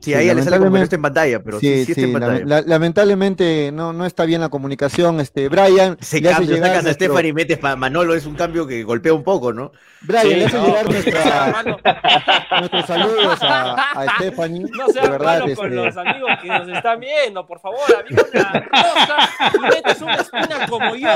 [0.02, 1.92] Sí, Sí, ahí le sale como que no está en pantalla, pero sí, sí, Sí,
[1.92, 2.40] está sí, en pantalla.
[2.40, 5.20] lame- la- lamentablemente no, no está bien la comunicación.
[5.20, 8.16] Este, Brian, Ese le hace cambio, llegar sacas a nuestro- Stephanie y metes para Manolo,
[8.16, 9.72] es un cambio que golpea un poco, ¿no?
[10.02, 11.64] Brian, Sí, le hace no, llegar nuestra-
[12.60, 14.66] nuestros saludos a, a Stephanie.
[14.76, 18.24] No seas verdad, malo con este, los amigos que nos están viendo, por favor, amigo
[18.34, 19.18] de la rosa,
[19.56, 21.10] y metes una espina como yo.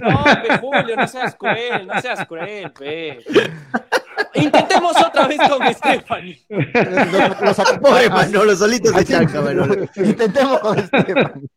[0.00, 3.18] No, pe, Julio, no seas cruel, no seas cruel, pe.
[4.34, 6.40] Intentemos otra vez con Stephanie.
[6.48, 9.86] Los- los Pobre Manolo, solito se chanca, Manolo.
[9.96, 11.48] Intentemos con Stephanie.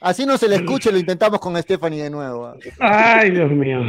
[0.00, 2.54] Así no se le escuche, lo intentamos con Stephanie de nuevo.
[2.80, 3.80] Ay, Dios mío.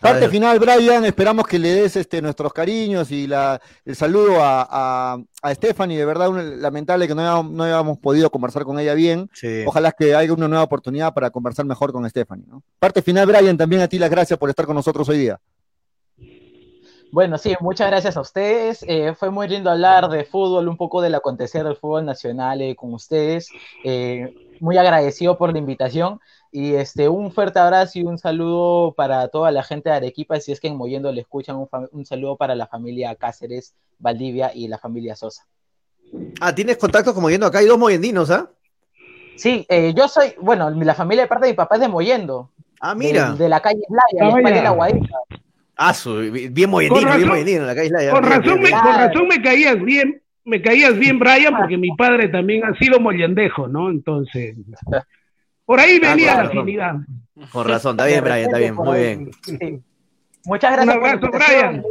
[0.00, 4.66] Parte final, Brian, esperamos que le des este, nuestros cariños y la, el saludo a,
[4.70, 5.98] a, a Stephanie.
[5.98, 9.28] De verdad, un- lamentable que no hayamos, no hayamos podido conversar con ella bien.
[9.34, 9.64] Sí.
[9.66, 12.46] Ojalá que haya una nueva oportunidad para conversar mejor con Stephanie.
[12.48, 12.62] ¿no?
[12.78, 15.40] Parte final, Brian, también a ti las gracias por estar con nosotros hoy día.
[17.10, 18.82] Bueno, sí, muchas gracias a ustedes.
[18.88, 22.74] Eh, fue muy lindo hablar de fútbol, un poco del acontecer del fútbol nacional eh,
[22.74, 23.50] con ustedes.
[23.84, 26.20] Eh, muy agradecido por la invitación
[26.52, 30.38] y este, un fuerte abrazo y un saludo para toda la gente de Arequipa.
[30.38, 33.74] Si es que en Moyendo le escuchan, un, fa- un saludo para la familia Cáceres,
[33.98, 35.44] Valdivia y la familia Sosa.
[36.40, 38.50] Ah, tienes contactos como yendo acá, hay dos moyendinos, ¿ah?
[39.34, 42.50] Sí, eh, yo soy, bueno, la familia de parte de mi papá es de Moyendo,
[42.80, 43.32] Ah, mira.
[43.32, 45.16] de la calle Playa, Ah, la de la Guadita.
[45.76, 48.10] Ah, su- bien moyendino, Con bien moyendino en la calle Islaya.
[48.12, 52.28] Con razón, me, con razón me caías bien, me caías bien, Brian, porque mi padre
[52.28, 53.90] también ha sido mollendejo, ¿no?
[53.90, 54.56] Entonces,
[55.64, 56.42] por ahí venía claro.
[56.54, 56.94] la afinidad.
[57.50, 59.30] Con razón, está bien, Brian, está bien, muy bien.
[59.42, 59.80] Sí.
[60.44, 61.82] Muchas gracias Un abrazo, Brian.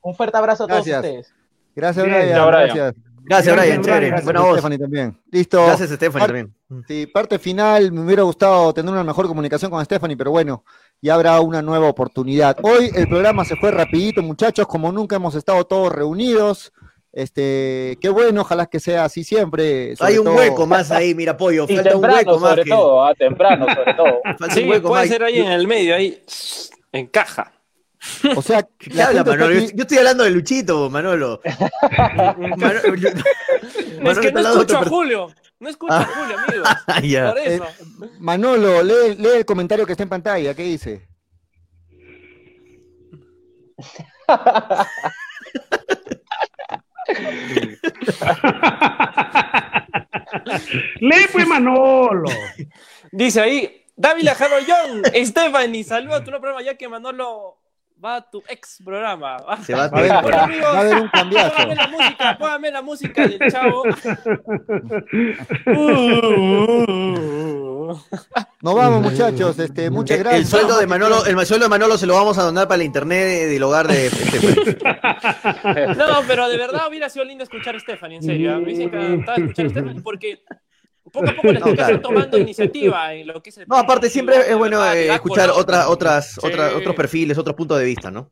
[0.00, 1.04] Un fuerte abrazo a todos Gracias.
[1.04, 1.34] ustedes.
[1.74, 2.16] Gracias, Bien.
[2.18, 2.46] Brian.
[2.46, 2.66] Brian.
[2.76, 2.94] Gracias.
[3.28, 4.10] Gracias, Brian, Gracias, chévere.
[4.10, 4.52] Buena Gracias, voz.
[4.58, 5.18] Stephanie también.
[5.32, 5.66] Listo.
[5.66, 6.84] Gracias, Stephanie, Par- también.
[6.86, 10.64] Sí, parte final, me hubiera gustado tener una mejor comunicación con Stephanie, pero bueno,
[11.02, 12.56] ya habrá una nueva oportunidad.
[12.62, 16.72] Hoy el programa se fue rapidito, muchachos, como nunca hemos estado todos reunidos.
[17.16, 19.94] Este, qué bueno, ojalá que sea así siempre.
[20.00, 21.64] Hay un todo- hueco más ahí, mira, pollo.
[21.66, 22.50] Y Falta un temprano, hueco más.
[22.50, 24.20] sobre que- todo, ah, temprano, sobre todo.
[24.38, 25.08] Falta Sí, un hueco puede más.
[25.08, 26.22] ser ahí en el medio, ahí
[26.92, 27.52] encaja.
[28.36, 29.54] O sea, ¿Qué la habla, Manolo?
[29.54, 31.40] Yo, aquí- yo estoy hablando de Luchito, Manolo.
[32.58, 35.28] Manolo- yo- Es que no escucho a Julio.
[35.58, 36.68] No escucho a Julio, amigos.
[36.86, 37.32] Ah.
[37.32, 37.64] Por eso.
[38.20, 41.08] Manolo, lee, lee el comentario que está en pantalla, ¿qué dice?
[51.00, 52.28] Lee pues Manolo.
[53.12, 57.58] Dice ahí, Dávila Jarollón, Stephanie, saluda a tu nuevo programa ya que Manolo
[58.04, 59.38] va a tu ex programa.
[59.64, 60.22] Se va a Va a haber, ver.
[60.22, 61.54] Bueno, amigos, va a haber un cambiazo.
[61.56, 63.82] Póngame la música, póngame la música del chavo.
[65.66, 67.96] Uh,
[68.62, 69.58] Nos vamos, muchachos.
[69.58, 70.42] Este, muchas El- gracias.
[70.42, 72.84] El sueldo de Manolo, el sueldo de Manolo se lo vamos a donar para la
[72.84, 74.76] internet de- del hogar de Stephanie.
[75.96, 78.56] No, pero de verdad hubiera sido lindo escuchar a Stephanie, en serio.
[78.58, 80.42] Me hubiese encantado escuchar a Stephanie porque
[81.10, 81.82] poco a poco chicas claro.
[81.96, 85.48] están tomando iniciativa en lo que es el No, aparte siempre es bueno eh, escuchar
[85.48, 85.62] color.
[85.62, 86.40] otras, otras, Sí.
[86.46, 88.30] otras, otros perfiles, otros puntos de vista, ¿no?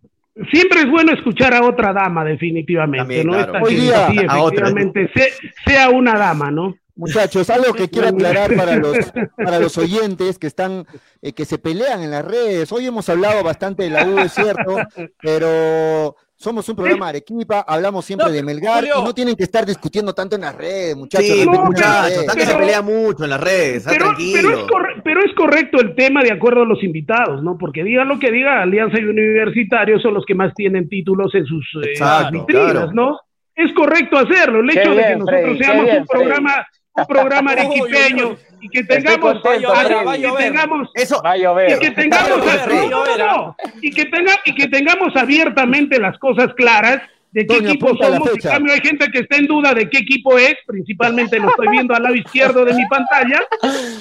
[0.52, 3.34] Siempre es bueno escuchar a otra dama, definitivamente, También, ¿no?
[3.34, 3.52] claro.
[3.54, 4.68] Esta Hoy día, sí, a otra.
[4.68, 5.32] efectivamente, se-
[5.70, 6.74] sea una dama, ¿no?
[6.96, 8.96] Muchachos, algo que quiero aclarar para los,
[9.36, 10.86] para los oyentes que están,
[11.22, 12.70] eh, que se pelean en las redes.
[12.72, 14.76] Hoy hemos hablado bastante de la U, es cierto,
[15.22, 18.94] pero somos un programa de Arequipa, hablamos siempre No, de Melgar Julio.
[19.00, 21.26] y no tienen que estar discutiendo tanto en las redes, muchachos.
[21.26, 25.34] Sí, no, muchachos, que se pelea mucho en las redes, Pero, es corre- pero es
[25.34, 27.56] correcto el tema de acuerdo a los invitados, ¿no?
[27.58, 31.46] Porque diga lo que diga, Alianza y Universitario son los que más tienen títulos en
[31.46, 32.92] sus eh, Exacto, vitrinas, claro.
[32.92, 33.20] ¿no?
[33.56, 34.60] Es correcto hacerlo.
[34.60, 36.66] El Qué hecho de que bien, nosotros Freddy, seamos bien, un programa,
[36.96, 41.78] un programa arequipeño y que tengamos, y que tengamos Eso, Va a y llover.
[41.78, 44.54] que tengamos Va a llover, no, va a no, llover, no, y que tenga y
[44.54, 48.30] que tengamos abiertamente las cosas claras de qué equipo somos.
[48.30, 51.66] En cambio hay gente que está en duda de qué equipo es, principalmente lo estoy
[51.68, 53.42] viendo al lado izquierdo de mi pantalla.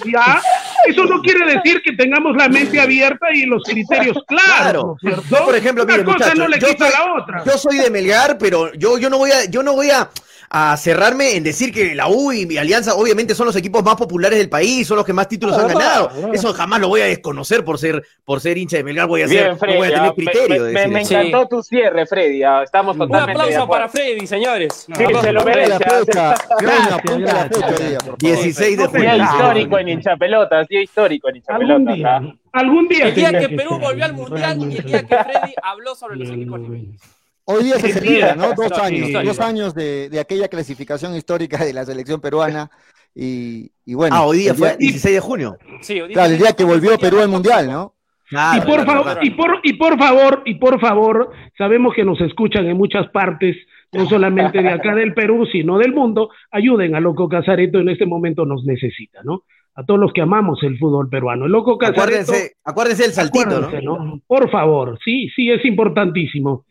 [0.06, 0.40] Ya,
[0.88, 4.54] eso no quiere decir que tengamos la mente abierta y los criterios claros.
[4.62, 4.98] Claro.
[5.02, 5.40] ¿no es cierto?
[5.40, 7.44] Yo, por ejemplo, una mire, cosa no le yo quita soy- la otra.
[7.44, 10.10] yo soy de Melgar, pero yo, yo no voy a, yo no voy a,
[10.56, 13.96] a cerrarme en decir que la U y mi Alianza obviamente son los equipos más
[13.96, 16.12] populares del país, son los que más títulos han Ah, ganado.
[16.14, 16.30] ah.
[16.32, 19.28] Eso jamás lo voy a desconocer por ser, por ser hincha de Melgar, voy a
[19.28, 19.78] ser, Bien, Freddy.
[19.78, 21.20] voy a tener me- criterio me, de me- decir me eso.
[21.20, 22.44] encantó tu cierre, Freddy.
[22.64, 24.06] Estamos Un totalmente de aplauso para acuerdo.
[24.14, 24.86] Freddy, señores.
[24.96, 25.74] Sí, se lo merece.
[25.74, 25.80] ah.
[26.06, 26.36] fecha.
[26.36, 27.50] Toño, Gracias, apunta la gracias.
[27.50, 28.20] fecha hoy día, por favor.
[28.20, 31.96] 16 de te Día histórico en hinchapelotas, día histórico en Algún hinchapelotas.
[31.96, 32.36] día, ah.
[32.60, 33.08] algún día.
[33.08, 36.30] El día que Perú volvió al mundial y el día que Freddy habló sobre los
[36.30, 37.02] equipos limeños.
[37.46, 38.54] Hoy día se celebra, ¿no?
[38.54, 42.70] Dos años, dos años de, de aquella clasificación histórica de la selección peruana
[43.14, 44.16] y, y bueno.
[44.16, 45.58] Ah, hoy día el fue 16 de junio.
[45.82, 47.96] Sí, hoy día- Claro, el día que volvió Perú al mundial, ¿no?
[48.30, 49.20] Claro, y por claro, favor, claro.
[49.24, 53.58] y por, y por favor, y por favor, sabemos que nos escuchan en muchas partes,
[53.92, 56.30] no solamente de acá del Perú, sino del mundo.
[56.50, 59.44] Ayuden a Loco Casareto, en este momento nos necesita, ¿no?
[59.76, 61.46] A todos los que amamos el fútbol peruano.
[61.46, 62.02] El Loco Casareto.
[62.04, 64.22] Acuérdense, acuérdense del saltito, ¿no?
[64.26, 66.66] Por favor, sí, sí, es importantísimo.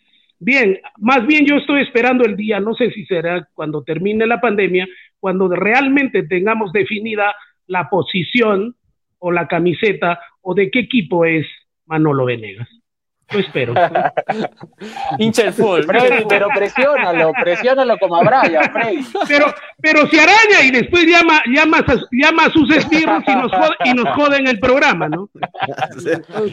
[0.44, 4.40] Bien, más bien yo estoy esperando el día, no sé si será cuando termine la
[4.40, 4.88] pandemia,
[5.20, 7.32] cuando realmente tengamos definida
[7.68, 8.74] la posición
[9.20, 11.46] o la camiseta o de qué equipo es
[11.86, 12.68] Manolo Venegas.
[13.32, 13.74] Lo espero.
[15.18, 15.84] Hincha el fútbol.
[15.84, 19.04] Freddy, pero presiónalo, presiónalo como a Brian, Freddy.
[19.28, 19.46] Pero,
[19.80, 23.76] pero se araña y después llama, llama, a, llama a sus esbirros y nos, jode,
[23.84, 25.28] y nos joden el programa, ¿no?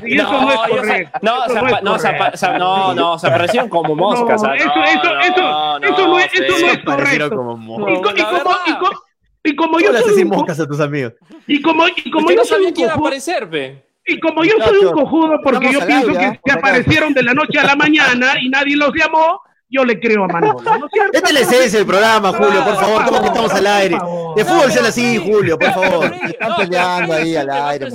[0.06, 1.19] Y eso no, es correcto.
[1.22, 2.38] no, Eso se no es no, correcto.
[2.38, 4.41] sa- no, no, se aparecieron como moscas.
[4.41, 7.35] No, ah, eso- no, eso- eso- no, eso no es- eso no es correcto.
[7.35, 9.03] Como Y, co- y como, y, co-
[9.43, 11.14] y como ¿Cómo yo le haces soy decir un, co- moscas a tus amigos?
[11.47, 13.84] y como, y como que yo no sabía quién iba a aparecer, pe.
[14.10, 16.40] Y como yo soy un cojudo porque yo pienso que, ¿ah?
[16.44, 16.60] acaso.
[16.60, 20.27] aparecieron de la noche a la mañana y nadie los llamó, yo le creo a
[20.27, 20.61] Manolo.
[20.61, 20.88] ¿no?
[21.14, 23.06] Esta es la esencia del programa, Julio, por favor.
[23.06, 23.98] ¿Cómo que estamos al aire?
[24.36, 26.11] De fútbol sean así, Julio, por favor.
[26.23, 27.88] Están peleando ahí al aire.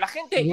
[0.00, 0.44] La gente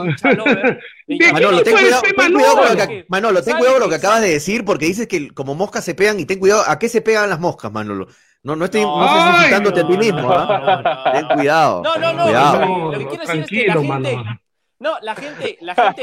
[1.32, 2.88] Manolo, ten Pues, cuidado, pe, ten cuidado con lo Manolo.
[2.88, 5.56] que, Manolo, ten ¿Sabe cuidado con lo que acabas de decir porque dices que como
[5.56, 8.08] moscas se pegan y ten cuidado, ¿a qué se pegan las moscas, Manolo?
[8.44, 11.12] No, no estoy, no, estés Ay, insultándote a ti no, mismo, no, no, no.
[11.12, 11.82] Ten cuidado.
[11.84, 12.24] No, no, no.
[12.24, 12.92] Cuidado.
[12.92, 13.88] Lo que quiero decir es que la gente.
[13.88, 14.40] Manolo.
[14.80, 16.02] No, la gente, la gente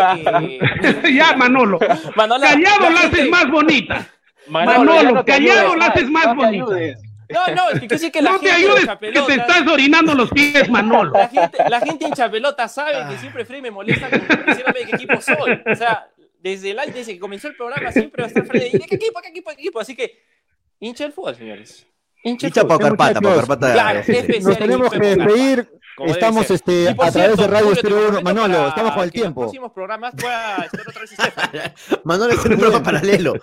[1.03, 1.15] que.
[1.15, 1.79] ya, Manolo.
[2.15, 4.07] Manolo, Callado la la gente- haces más bonita.
[4.47, 6.65] Manolo, ya no te callado ayudes, la haces más no te bonita.
[6.65, 6.99] ayudes.
[7.31, 9.35] No, no, es que quiero decir que la No te gente ayudes, hincha que te
[9.35, 11.13] estás orinando los pies, Manolo.
[11.13, 14.95] La gente, la gente hincha pelota sabe que siempre Freddy me molesta con de qué
[14.95, 15.61] equipo soy.
[15.71, 16.09] O sea,
[16.41, 18.69] desde, el, desde que comenzó el programa siempre va a estar Freddy.
[18.73, 19.81] ¿Y de qué equipo, qué equipo, qué equipo?
[19.81, 20.23] Así que,
[20.81, 21.85] hincha el fútbol, señores.
[22.29, 23.37] Hincha pa' Carpata, pa' muchachos.
[23.37, 23.73] Carpata.
[23.73, 25.69] Claro, especial Nos tenemos que despedir.
[26.07, 28.13] Estamos este, por a través cierto, de Radio Estéreo te 1.
[28.15, 29.43] comprometo Manolo, estamos con el tiempo.
[29.43, 32.01] los próximos programas pueda estar otra vez.
[32.05, 33.35] Manolo es un programa paralelo.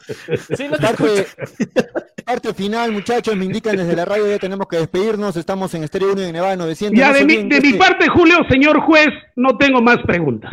[0.55, 0.83] Sí, no te.
[0.83, 1.27] Parte,
[2.25, 5.35] parte final, muchachos, me indican desde la radio, ya tenemos que despedirnos.
[5.35, 6.97] Estamos en Estéreo 1 y en Nevada 900.
[6.97, 10.51] Ya No de mi, de mi parte, Julio, señor juez, no tengo más preguntas.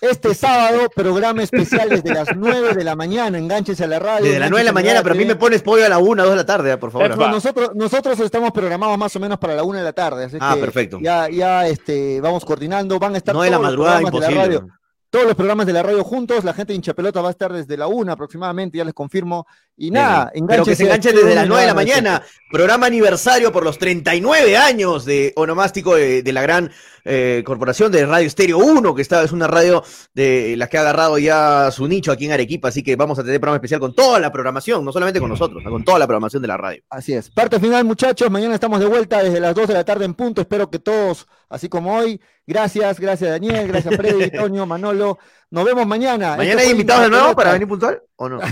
[0.00, 3.38] Este sábado, programa especial desde las 9 de la mañana.
[3.38, 4.26] Enganches a la radio.
[4.26, 6.22] Desde las 9 de la mañana, pero a mí me pones pollo a la 1,
[6.22, 7.16] 2 de la tarde, por favor.
[7.16, 10.24] No, nosotros, nosotros estamos programados más o menos para la 1 de la tarde.
[10.24, 10.98] Así Ah, que perfecto.
[11.00, 12.98] Ya, ya este, vamos coordinando.
[12.98, 14.58] Van a estar No de la todos los programas de la imposible.
[14.58, 14.78] radio.
[15.10, 16.44] todos los programas de la radio juntos.
[16.44, 19.46] La gente de hinchapelota va a estar desde la una aproximadamente, ya les confirmo.
[19.76, 22.22] Y nada, Pero que se enganchen desde las este 9 de la mañana.
[22.50, 26.70] Programa aniversario por los 39 años de onomástico de, de la gran
[27.04, 30.80] eh, corporación de Radio Estéreo 1, que está, es una radio de las que ha
[30.80, 32.68] agarrado ya su nicho aquí en Arequipa.
[32.68, 35.62] Así que vamos a tener programa especial con toda la programación, no solamente con nosotros,
[35.62, 35.70] ¿no?
[35.70, 36.82] con toda la programación de la radio.
[36.88, 37.30] Así es.
[37.30, 38.30] Parte final, muchachos.
[38.30, 40.40] Mañana estamos de vuelta desde las 2 de la tarde en punto.
[40.40, 42.20] Espero que todos, así como hoy.
[42.46, 45.18] Gracias, gracias Daniel, gracias Freddy, Toño, Manolo.
[45.50, 46.36] Nos vemos mañana.
[46.36, 48.40] ¿Mañana hay invitados de nuevo para venir puntual o no?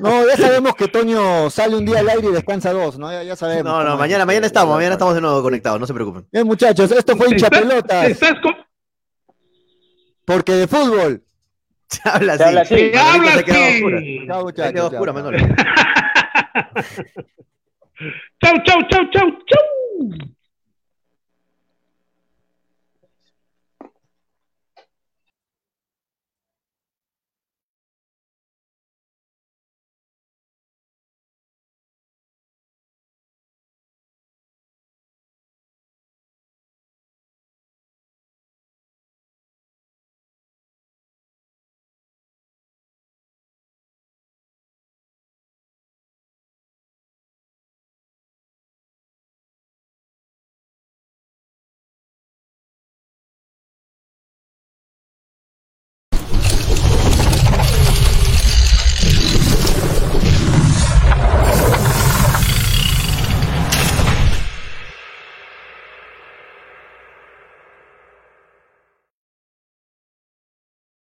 [0.00, 3.10] No, ya sabemos que Toño sale un día al aire y descansa dos, ¿no?
[3.12, 3.64] Ya, ya sabemos.
[3.64, 6.26] No, no, mañana, mañana estamos, mañana estamos de nuevo conectados, no se preocupen.
[6.32, 8.08] Bien, muchachos, esto fue Estás- hinchapelotas.
[8.10, 8.56] estás con-
[10.24, 11.22] Porque de fútbol.
[11.88, 12.50] Se habla Se así.
[12.50, 12.74] habla así.
[12.76, 13.44] se Chao, Se muchachos.
[13.44, 15.12] queda chao, oscura.
[15.12, 15.38] Manolo.
[18.42, 19.64] Chau, chau, chau, chau, chau.